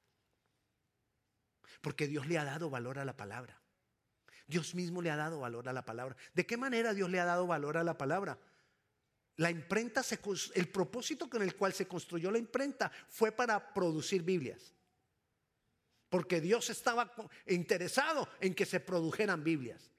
Porque 1.81 2.07
Dios 2.07 2.27
le 2.27 2.37
ha 2.37 2.43
dado 2.43 2.69
valor 2.69 2.99
a 2.99 3.05
la 3.05 3.15
palabra. 3.17 3.59
Dios 4.47 4.75
mismo 4.75 5.01
le 5.01 5.11
ha 5.11 5.15
dado 5.15 5.39
valor 5.39 5.69
a 5.69 5.73
la 5.73 5.85
palabra. 5.85 6.15
¿De 6.33 6.45
qué 6.45 6.57
manera 6.57 6.93
Dios 6.93 7.09
le 7.09 7.19
ha 7.19 7.25
dado 7.25 7.47
valor 7.47 7.77
a 7.77 7.83
la 7.83 7.97
palabra? 7.97 8.37
La 9.37 9.49
imprenta, 9.49 10.01
el 10.55 10.69
propósito 10.69 11.29
con 11.29 11.41
el 11.41 11.55
cual 11.55 11.73
se 11.73 11.87
construyó 11.87 12.29
la 12.29 12.37
imprenta 12.37 12.91
fue 13.09 13.31
para 13.31 13.73
producir 13.73 14.23
Biblias. 14.23 14.73
Porque 16.09 16.41
Dios 16.41 16.69
estaba 16.69 17.13
interesado 17.47 18.27
en 18.41 18.53
que 18.53 18.65
se 18.65 18.81
produjeran 18.81 19.43
Biblias 19.43 19.91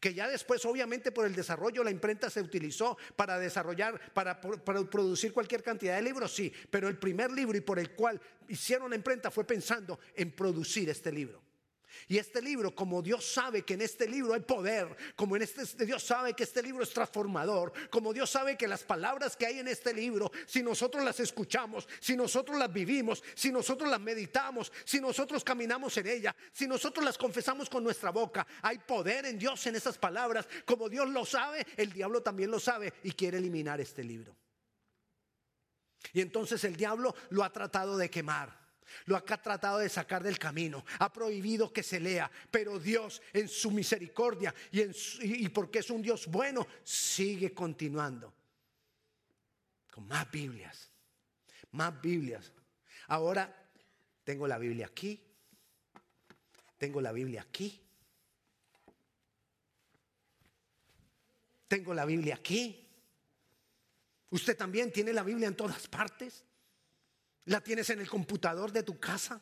que 0.00 0.14
ya 0.14 0.28
después 0.28 0.64
obviamente 0.64 1.12
por 1.12 1.26
el 1.26 1.34
desarrollo 1.34 1.84
la 1.84 1.90
imprenta 1.90 2.30
se 2.30 2.40
utilizó 2.40 2.96
para 3.16 3.38
desarrollar, 3.38 4.12
para, 4.12 4.40
producir 4.40 5.32
cualquier 5.32 5.62
cantidad 5.62 5.96
de 5.96 6.02
libros, 6.02 6.34
sí, 6.34 6.52
pero 6.70 6.88
el 6.88 6.98
primer 6.98 7.30
libro 7.30 7.56
y 7.56 7.60
por 7.60 7.78
el 7.78 7.90
cual 7.90 8.20
hicieron 8.48 8.90
la 8.90 8.96
imprenta 8.96 9.30
fue 9.30 9.44
pensando 9.44 9.98
en 10.14 10.32
producir 10.32 10.88
este 10.90 11.12
libro. 11.12 11.47
Y 12.06 12.18
este 12.18 12.40
libro, 12.40 12.74
como 12.74 13.02
Dios 13.02 13.24
sabe 13.24 13.62
que 13.62 13.74
en 13.74 13.82
este 13.82 14.08
libro 14.08 14.34
hay 14.34 14.40
poder, 14.40 14.96
como 15.16 15.36
en 15.36 15.42
este 15.42 15.84
Dios 15.84 16.02
sabe 16.02 16.34
que 16.34 16.44
este 16.44 16.62
libro 16.62 16.82
es 16.82 16.90
transformador, 16.90 17.72
como 17.90 18.12
Dios 18.12 18.30
sabe 18.30 18.56
que 18.56 18.68
las 18.68 18.82
palabras 18.82 19.36
que 19.36 19.46
hay 19.46 19.58
en 19.58 19.68
este 19.68 19.92
libro, 19.92 20.30
si 20.46 20.62
nosotros 20.62 21.04
las 21.04 21.20
escuchamos, 21.20 21.88
si 22.00 22.16
nosotros 22.16 22.58
las 22.58 22.72
vivimos, 22.72 23.22
si 23.34 23.50
nosotros 23.50 23.88
las 23.90 24.00
meditamos, 24.00 24.72
si 24.84 25.00
nosotros 25.00 25.44
caminamos 25.44 25.96
en 25.96 26.06
ella, 26.06 26.34
si 26.52 26.66
nosotros 26.66 27.04
las 27.04 27.18
confesamos 27.18 27.68
con 27.68 27.84
nuestra 27.84 28.10
boca, 28.10 28.46
hay 28.62 28.78
poder 28.78 29.26
en 29.26 29.38
Dios 29.38 29.66
en 29.66 29.76
esas 29.76 29.98
palabras. 29.98 30.46
Como 30.64 30.88
Dios 30.88 31.08
lo 31.08 31.24
sabe, 31.24 31.66
el 31.76 31.92
diablo 31.92 32.22
también 32.22 32.50
lo 32.50 32.60
sabe 32.60 32.94
y 33.02 33.12
quiere 33.12 33.38
eliminar 33.38 33.80
este 33.80 34.04
libro. 34.04 34.36
Y 36.12 36.20
entonces 36.20 36.62
el 36.64 36.76
diablo 36.76 37.14
lo 37.30 37.44
ha 37.44 37.52
tratado 37.52 37.96
de 37.96 38.10
quemar. 38.10 38.67
Lo 39.06 39.16
ha 39.16 39.22
tratado 39.22 39.78
de 39.78 39.88
sacar 39.88 40.22
del 40.22 40.38
camino, 40.38 40.84
ha 40.98 41.12
prohibido 41.12 41.72
que 41.72 41.82
se 41.82 42.00
lea, 42.00 42.30
pero 42.50 42.78
Dios 42.78 43.22
en 43.32 43.48
su 43.48 43.70
misericordia 43.70 44.54
y, 44.70 45.48
porque 45.50 45.80
es 45.80 45.90
un 45.90 46.02
Dios 46.02 46.26
bueno, 46.26 46.66
sigue 46.82 47.52
continuando 47.52 48.32
con 49.90 50.06
más 50.06 50.30
Biblias, 50.30 50.90
más 51.72 52.00
Biblias. 52.00 52.52
Ahora 53.08 53.70
tengo 54.24 54.46
la 54.46 54.58
Biblia 54.58 54.86
aquí, 54.86 55.28
Tengo 56.78 57.00
la 57.00 57.10
Biblia 57.10 57.42
aquí. 57.42 57.84
Tengo 61.66 61.92
la 61.92 62.04
Biblia 62.04 62.36
aquí. 62.36 62.88
Usted 64.30 64.56
también 64.56 64.92
tiene 64.92 65.12
la 65.12 65.24
Biblia 65.24 65.48
en 65.48 65.56
todas 65.56 65.88
partes. 65.88 66.44
La 67.48 67.62
tienes 67.62 67.88
en 67.88 68.00
el 68.00 68.10
computador 68.10 68.72
de 68.72 68.82
tu 68.82 69.00
casa. 69.00 69.40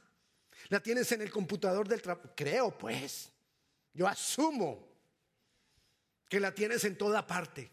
La 0.69 0.81
tienes 0.81 1.11
en 1.11 1.23
el 1.23 1.31
computador 1.31 1.89
del 1.89 2.01
trabajo. 2.01 2.31
Creo, 2.37 2.77
pues. 2.77 3.33
Yo 3.93 4.07
asumo 4.07 4.89
que 6.29 6.39
la 6.39 6.55
tienes 6.55 6.85
en 6.85 6.97
toda 6.97 7.27
parte. 7.27 7.69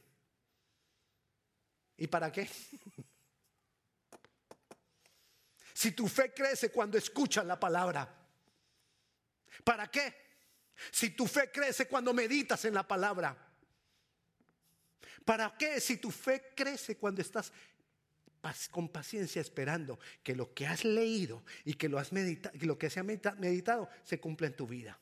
¿Y 1.97 2.07
para 2.07 2.31
qué? 2.31 2.49
si 5.73 5.91
tu 5.91 6.07
fe 6.07 6.33
crece 6.33 6.71
cuando 6.71 6.97
escuchas 6.97 7.45
la 7.45 7.59
palabra, 7.59 8.11
¿para 9.63 9.91
qué? 9.91 10.15
Si 10.91 11.11
tu 11.11 11.27
fe 11.27 11.51
crece 11.51 11.87
cuando 11.87 12.11
meditas 12.11 12.65
en 12.65 12.73
la 12.73 12.87
palabra, 12.87 13.37
¿para 15.23 15.55
qué? 15.55 15.79
Si 15.79 15.97
tu 15.97 16.09
fe 16.09 16.53
crece 16.55 16.97
cuando 16.97 17.21
estás 17.21 17.53
con 18.71 18.89
paciencia 18.89 19.41
esperando 19.41 19.99
que 20.21 20.36
lo 20.36 20.53
que 20.53 20.67
has 20.67 20.84
leído 20.84 21.43
y 21.63 21.75
que 21.75 21.88
lo, 21.88 21.97
has 21.97 22.12
meditado, 22.12 22.56
lo 22.62 22.77
que 22.77 22.89
se 22.89 22.99
ha 22.99 23.03
meditado 23.03 23.89
se 24.03 24.19
cumpla 24.19 24.47
en 24.47 24.56
tu 24.56 24.67
vida. 24.67 24.99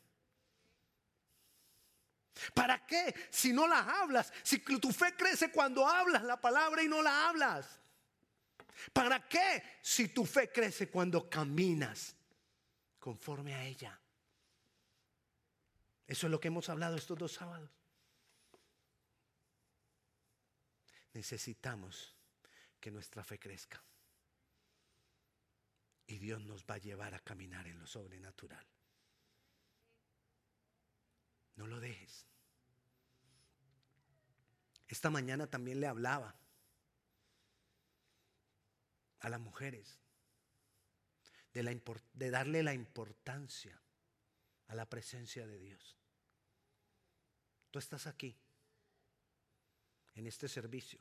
¿Para 2.53 2.85
qué? 2.85 3.13
Si 3.29 3.51
no 3.51 3.67
las 3.67 3.87
hablas, 3.87 4.31
si 4.43 4.59
tu 4.59 4.91
fe 4.91 5.15
crece 5.17 5.51
cuando 5.51 5.87
hablas 5.87 6.23
la 6.23 6.39
palabra 6.39 6.83
y 6.83 6.87
no 6.87 7.01
la 7.01 7.29
hablas. 7.29 7.79
¿Para 8.93 9.27
qué? 9.27 9.63
Si 9.81 10.07
tu 10.09 10.25
fe 10.25 10.51
crece 10.51 10.89
cuando 10.89 11.29
caminas 11.29 12.15
conforme 12.99 13.53
a 13.53 13.65
ella. 13.65 13.99
Eso 16.07 16.27
es 16.27 16.31
lo 16.31 16.39
que 16.39 16.47
hemos 16.47 16.69
hablado 16.69 16.95
estos 16.95 17.17
dos 17.17 17.33
sábados. 17.33 17.69
Necesitamos 21.13 22.15
que 22.81 22.91
nuestra 22.91 23.23
fe 23.23 23.39
crezca. 23.39 23.81
Y 26.07 26.17
Dios 26.17 26.41
nos 26.41 26.65
va 26.65 26.75
a 26.75 26.79
llevar 26.79 27.13
a 27.13 27.19
caminar 27.19 27.67
en 27.67 27.79
lo 27.79 27.87
sobrenatural. 27.87 28.65
No 31.55 31.67
lo 31.67 31.79
dejes. 31.79 32.25
Esta 34.87 35.09
mañana 35.09 35.47
también 35.47 35.79
le 35.79 35.87
hablaba 35.87 36.35
a 39.19 39.29
las 39.29 39.39
mujeres 39.39 39.99
de, 41.53 41.63
la, 41.63 41.73
de 42.13 42.29
darle 42.31 42.63
la 42.63 42.73
importancia 42.73 43.79
a 44.67 44.75
la 44.75 44.89
presencia 44.89 45.45
de 45.45 45.59
Dios. 45.59 45.97
Tú 47.69 47.79
estás 47.79 48.07
aquí, 48.07 48.37
en 50.15 50.27
este 50.27 50.49
servicio, 50.49 50.99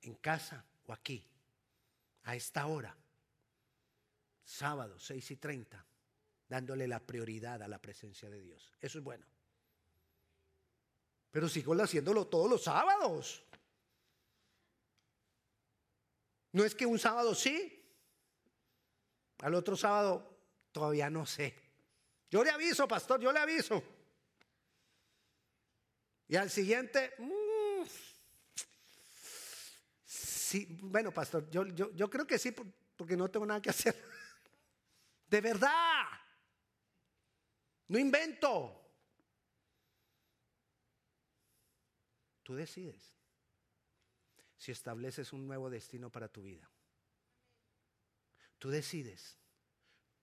en 0.00 0.14
casa 0.14 0.64
o 0.86 0.92
aquí, 0.92 1.24
a 2.24 2.34
esta 2.36 2.66
hora, 2.66 2.96
sábado 4.44 4.98
6 4.98 5.30
y 5.30 5.36
30, 5.36 5.86
dándole 6.48 6.86
la 6.86 7.00
prioridad 7.00 7.62
a 7.62 7.68
la 7.68 7.78
presencia 7.78 8.28
de 8.30 8.40
Dios. 8.40 8.72
Eso 8.80 8.98
es 8.98 9.04
bueno. 9.04 9.26
Pero 11.30 11.48
sigo 11.48 11.74
haciéndolo 11.74 12.26
todos 12.26 12.48
los 12.48 12.62
sábados. 12.62 13.42
No 16.52 16.64
es 16.64 16.74
que 16.74 16.86
un 16.86 16.98
sábado 16.98 17.34
sí, 17.34 17.84
al 19.38 19.54
otro 19.54 19.76
sábado 19.76 20.38
todavía 20.70 21.10
no 21.10 21.26
sé. 21.26 21.54
Yo 22.30 22.44
le 22.44 22.50
aviso, 22.50 22.86
pastor, 22.86 23.20
yo 23.20 23.32
le 23.32 23.40
aviso. 23.40 23.82
Y 26.28 26.36
al 26.36 26.50
siguiente, 26.50 27.14
mm, 27.18 27.32
bueno, 30.82 31.12
pastor, 31.12 31.48
yo, 31.50 31.66
yo, 31.66 31.90
yo 31.92 32.08
creo 32.10 32.26
que 32.26 32.38
sí, 32.38 32.54
porque 32.96 33.16
no 33.16 33.30
tengo 33.30 33.46
nada 33.46 33.60
que 33.60 33.70
hacer. 33.70 33.94
De 35.28 35.40
verdad. 35.40 36.04
No 37.88 37.98
invento. 37.98 38.80
Tú 42.42 42.54
decides 42.54 43.14
si 44.58 44.72
estableces 44.72 45.32
un 45.32 45.46
nuevo 45.46 45.70
destino 45.70 46.10
para 46.10 46.28
tu 46.28 46.42
vida. 46.42 46.70
Tú 48.58 48.70
decides 48.70 49.38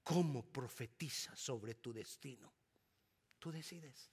cómo 0.03 0.45
profetizas 0.51 1.39
sobre 1.39 1.75
tu 1.75 1.93
destino. 1.93 2.51
Tú 3.39 3.51
decides. 3.51 4.11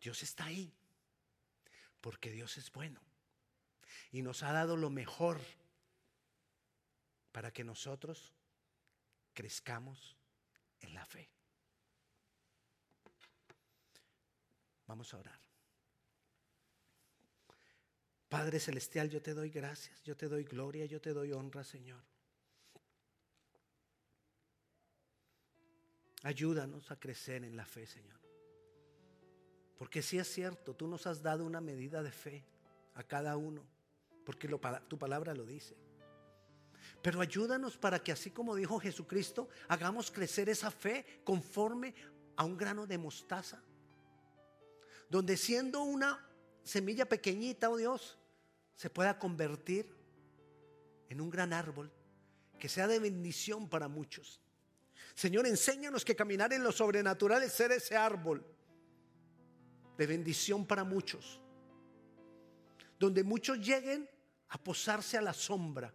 Dios 0.00 0.22
está 0.22 0.44
ahí 0.44 0.72
porque 2.00 2.30
Dios 2.30 2.56
es 2.58 2.70
bueno 2.72 3.07
y 4.10 4.22
nos 4.22 4.42
ha 4.42 4.52
dado 4.52 4.76
lo 4.76 4.90
mejor 4.90 5.40
para 7.32 7.52
que 7.52 7.64
nosotros 7.64 8.32
crezcamos 9.34 10.16
en 10.80 10.94
la 10.94 11.04
fe. 11.04 11.28
Vamos 14.86 15.12
a 15.12 15.18
orar. 15.18 15.38
Padre 18.28 18.60
Celestial, 18.60 19.08
yo 19.08 19.22
te 19.22 19.32
doy 19.32 19.50
gracias, 19.50 20.02
yo 20.02 20.16
te 20.16 20.28
doy 20.28 20.44
gloria, 20.44 20.84
yo 20.86 21.00
te 21.00 21.12
doy 21.12 21.32
honra, 21.32 21.64
Señor. 21.64 22.02
Ayúdanos 26.22 26.90
a 26.90 26.98
crecer 26.98 27.44
en 27.44 27.56
la 27.56 27.64
fe, 27.64 27.86
Señor. 27.86 28.18
Porque 29.78 30.02
si 30.02 30.18
es 30.18 30.28
cierto, 30.28 30.74
tú 30.74 30.88
nos 30.88 31.06
has 31.06 31.22
dado 31.22 31.44
una 31.44 31.60
medida 31.60 32.02
de 32.02 32.10
fe 32.10 32.44
a 32.94 33.04
cada 33.04 33.36
uno, 33.36 33.64
porque 34.28 34.46
tu 34.88 34.98
palabra 34.98 35.34
lo 35.34 35.46
dice. 35.46 35.74
Pero 37.00 37.22
ayúdanos 37.22 37.78
para 37.78 37.98
que 37.98 38.12
así 38.12 38.30
como 38.30 38.54
dijo 38.54 38.78
Jesucristo, 38.78 39.48
hagamos 39.68 40.10
crecer 40.10 40.50
esa 40.50 40.70
fe 40.70 41.22
conforme 41.24 41.94
a 42.36 42.44
un 42.44 42.54
grano 42.58 42.86
de 42.86 42.98
mostaza. 42.98 43.62
Donde 45.08 45.34
siendo 45.38 45.80
una 45.80 46.28
semilla 46.62 47.08
pequeñita, 47.08 47.70
oh 47.70 47.78
Dios, 47.78 48.18
se 48.74 48.90
pueda 48.90 49.18
convertir 49.18 49.96
en 51.08 51.22
un 51.22 51.30
gran 51.30 51.54
árbol 51.54 51.90
que 52.58 52.68
sea 52.68 52.86
de 52.86 52.98
bendición 52.98 53.66
para 53.66 53.88
muchos. 53.88 54.42
Señor, 55.14 55.46
enséñanos 55.46 56.04
que 56.04 56.14
caminar 56.14 56.52
en 56.52 56.62
lo 56.62 56.72
sobrenatural 56.72 57.44
es 57.44 57.54
ser 57.54 57.72
ese 57.72 57.96
árbol 57.96 58.44
de 59.96 60.06
bendición 60.06 60.66
para 60.66 60.84
muchos. 60.84 61.40
Donde 62.98 63.24
muchos 63.24 63.58
lleguen 63.58 64.06
a 64.50 64.58
posarse 64.58 65.16
a 65.18 65.22
la 65.22 65.32
sombra. 65.32 65.92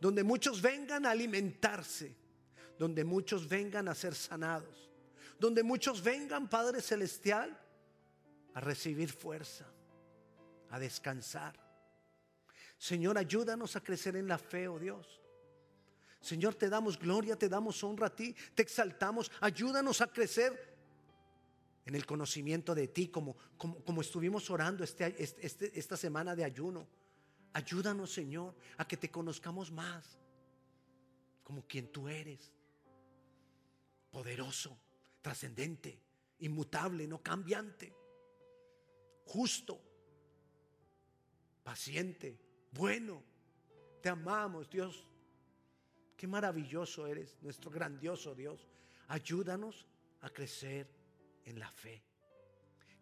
Donde 0.00 0.22
muchos 0.22 0.60
vengan 0.60 1.06
a 1.06 1.10
alimentarse. 1.10 2.16
Donde 2.78 3.04
muchos 3.04 3.48
vengan 3.48 3.88
a 3.88 3.94
ser 3.94 4.14
sanados. 4.14 4.90
Donde 5.38 5.62
muchos 5.62 6.02
vengan, 6.02 6.48
Padre 6.48 6.80
Celestial, 6.80 7.58
a 8.54 8.60
recibir 8.60 9.12
fuerza, 9.12 9.66
a 10.70 10.78
descansar. 10.78 11.54
Señor, 12.78 13.18
ayúdanos 13.18 13.76
a 13.76 13.82
crecer 13.82 14.16
en 14.16 14.28
la 14.28 14.38
fe, 14.38 14.68
oh 14.68 14.78
Dios. 14.78 15.20
Señor, 16.20 16.54
te 16.54 16.68
damos 16.68 16.98
gloria, 16.98 17.36
te 17.36 17.48
damos 17.48 17.84
honra 17.84 18.08
a 18.08 18.16
ti, 18.16 18.34
te 18.54 18.62
exaltamos, 18.62 19.30
ayúdanos 19.40 20.00
a 20.00 20.06
crecer 20.08 20.74
en 21.84 21.94
el 21.94 22.04
conocimiento 22.04 22.74
de 22.74 22.88
ti, 22.88 23.08
como, 23.08 23.36
como, 23.56 24.00
estuvimos 24.00 24.50
orando 24.50 24.82
este, 24.82 25.14
este, 25.22 25.78
esta 25.78 25.96
semana 25.96 26.34
de 26.34 26.44
ayuno. 26.44 26.88
Ayúdanos, 27.56 28.12
Señor, 28.12 28.54
a 28.76 28.86
que 28.86 28.98
te 28.98 29.10
conozcamos 29.10 29.72
más 29.72 30.18
como 31.42 31.66
quien 31.66 31.90
tú 31.90 32.06
eres, 32.06 32.52
poderoso, 34.10 34.76
trascendente, 35.22 35.98
inmutable, 36.40 37.06
no 37.06 37.22
cambiante 37.22 37.94
justo, 39.26 39.80
paciente, 41.62 42.38
bueno. 42.72 43.22
Te 44.02 44.10
amamos, 44.10 44.70
Dios. 44.70 45.08
Qué 46.16 46.26
maravilloso 46.26 47.06
eres, 47.06 47.36
nuestro 47.42 47.70
grandioso 47.70 48.34
Dios. 48.34 48.66
Ayúdanos 49.08 49.86
a 50.20 50.30
crecer 50.30 50.88
en 51.44 51.58
la 51.58 51.70
fe. 51.70 52.02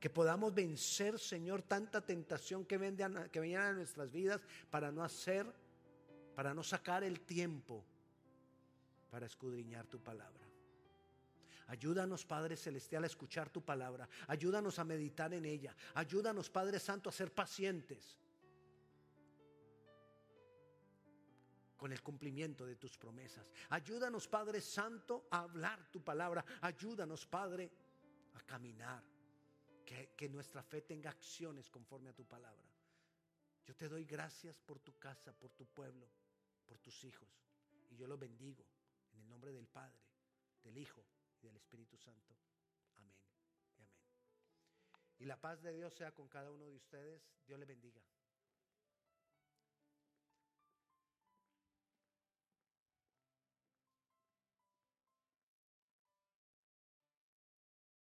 Que 0.04 0.10
podamos 0.10 0.52
vencer, 0.52 1.18
Señor, 1.18 1.62
tanta 1.62 2.02
tentación 2.02 2.66
que, 2.66 2.76
vengan, 2.76 3.30
que 3.30 3.56
a 3.56 3.72
nuestras 3.72 4.12
vidas 4.12 4.38
para 4.68 4.92
no 4.92 5.02
hacer, 5.02 5.50
para 6.34 6.52
no 6.52 6.62
sacar 6.62 7.02
el 7.02 7.22
tiempo 7.22 7.82
para 9.10 9.24
escudriñar 9.24 9.86
tu 9.86 9.98
palabra. 10.02 10.46
Ayúdanos, 11.68 12.26
Padre 12.26 12.54
Celestial, 12.54 13.04
a 13.04 13.06
escuchar 13.06 13.48
tu 13.48 13.62
palabra. 13.62 14.06
Ayúdanos 14.26 14.78
a 14.78 14.84
meditar 14.84 15.32
en 15.32 15.46
ella. 15.46 15.74
Ayúdanos, 15.94 16.50
Padre 16.50 16.78
Santo, 16.78 17.08
a 17.08 17.12
ser 17.12 17.32
pacientes. 17.32 18.18
con 21.78 21.92
el 21.92 22.02
cumplimiento 22.02 22.66
de 22.66 22.76
tus 22.76 22.98
promesas. 22.98 23.50
Ayúdanos, 23.70 24.28
Padre 24.28 24.60
Santo, 24.60 25.28
a 25.30 25.40
hablar 25.40 25.90
tu 25.90 26.02
palabra. 26.02 26.44
Ayúdanos, 26.60 27.26
Padre, 27.26 27.70
a 28.34 28.42
caminar. 28.42 29.13
Que, 29.84 30.28
nuestra 30.28 30.62
fe 30.62 30.80
tenga 30.82 31.10
acciones 31.10 31.68
conforme 31.68 32.10
a 32.10 32.14
tu 32.14 32.24
palabra. 32.24 32.64
Yo 33.66 33.74
te 33.76 33.88
doy 33.88 34.04
gracias 34.04 34.58
por 34.60 34.80
tu 34.80 34.98
casa, 34.98 35.32
por 35.32 35.52
tu 35.52 35.66
pueblo, 35.66 36.08
por 36.66 36.78
tus 36.78 37.04
hijos. 37.04 37.28
Y 37.90 37.96
yo 37.96 38.06
los 38.06 38.18
bendigo 38.18 38.64
en 39.12 39.20
el 39.20 39.28
nombre 39.28 39.52
del 39.52 39.66
Padre, 39.66 40.00
del 40.62 40.78
Hijo 40.78 41.04
y 41.40 41.46
del 41.46 41.56
Espíritu 41.56 41.96
Santo. 41.98 42.34
Amén 42.96 43.16
y 43.76 43.82
amén. 43.82 43.98
Y 45.18 45.24
la 45.24 45.40
paz 45.40 45.62
de 45.62 45.72
Dios 45.72 45.94
sea 45.94 46.12
con 46.12 46.28
cada 46.28 46.50
uno 46.50 46.64
de 46.66 46.74
ustedes. 46.74 47.22
Dios 47.46 47.58
le 47.58 47.66
bendiga. 47.66 48.02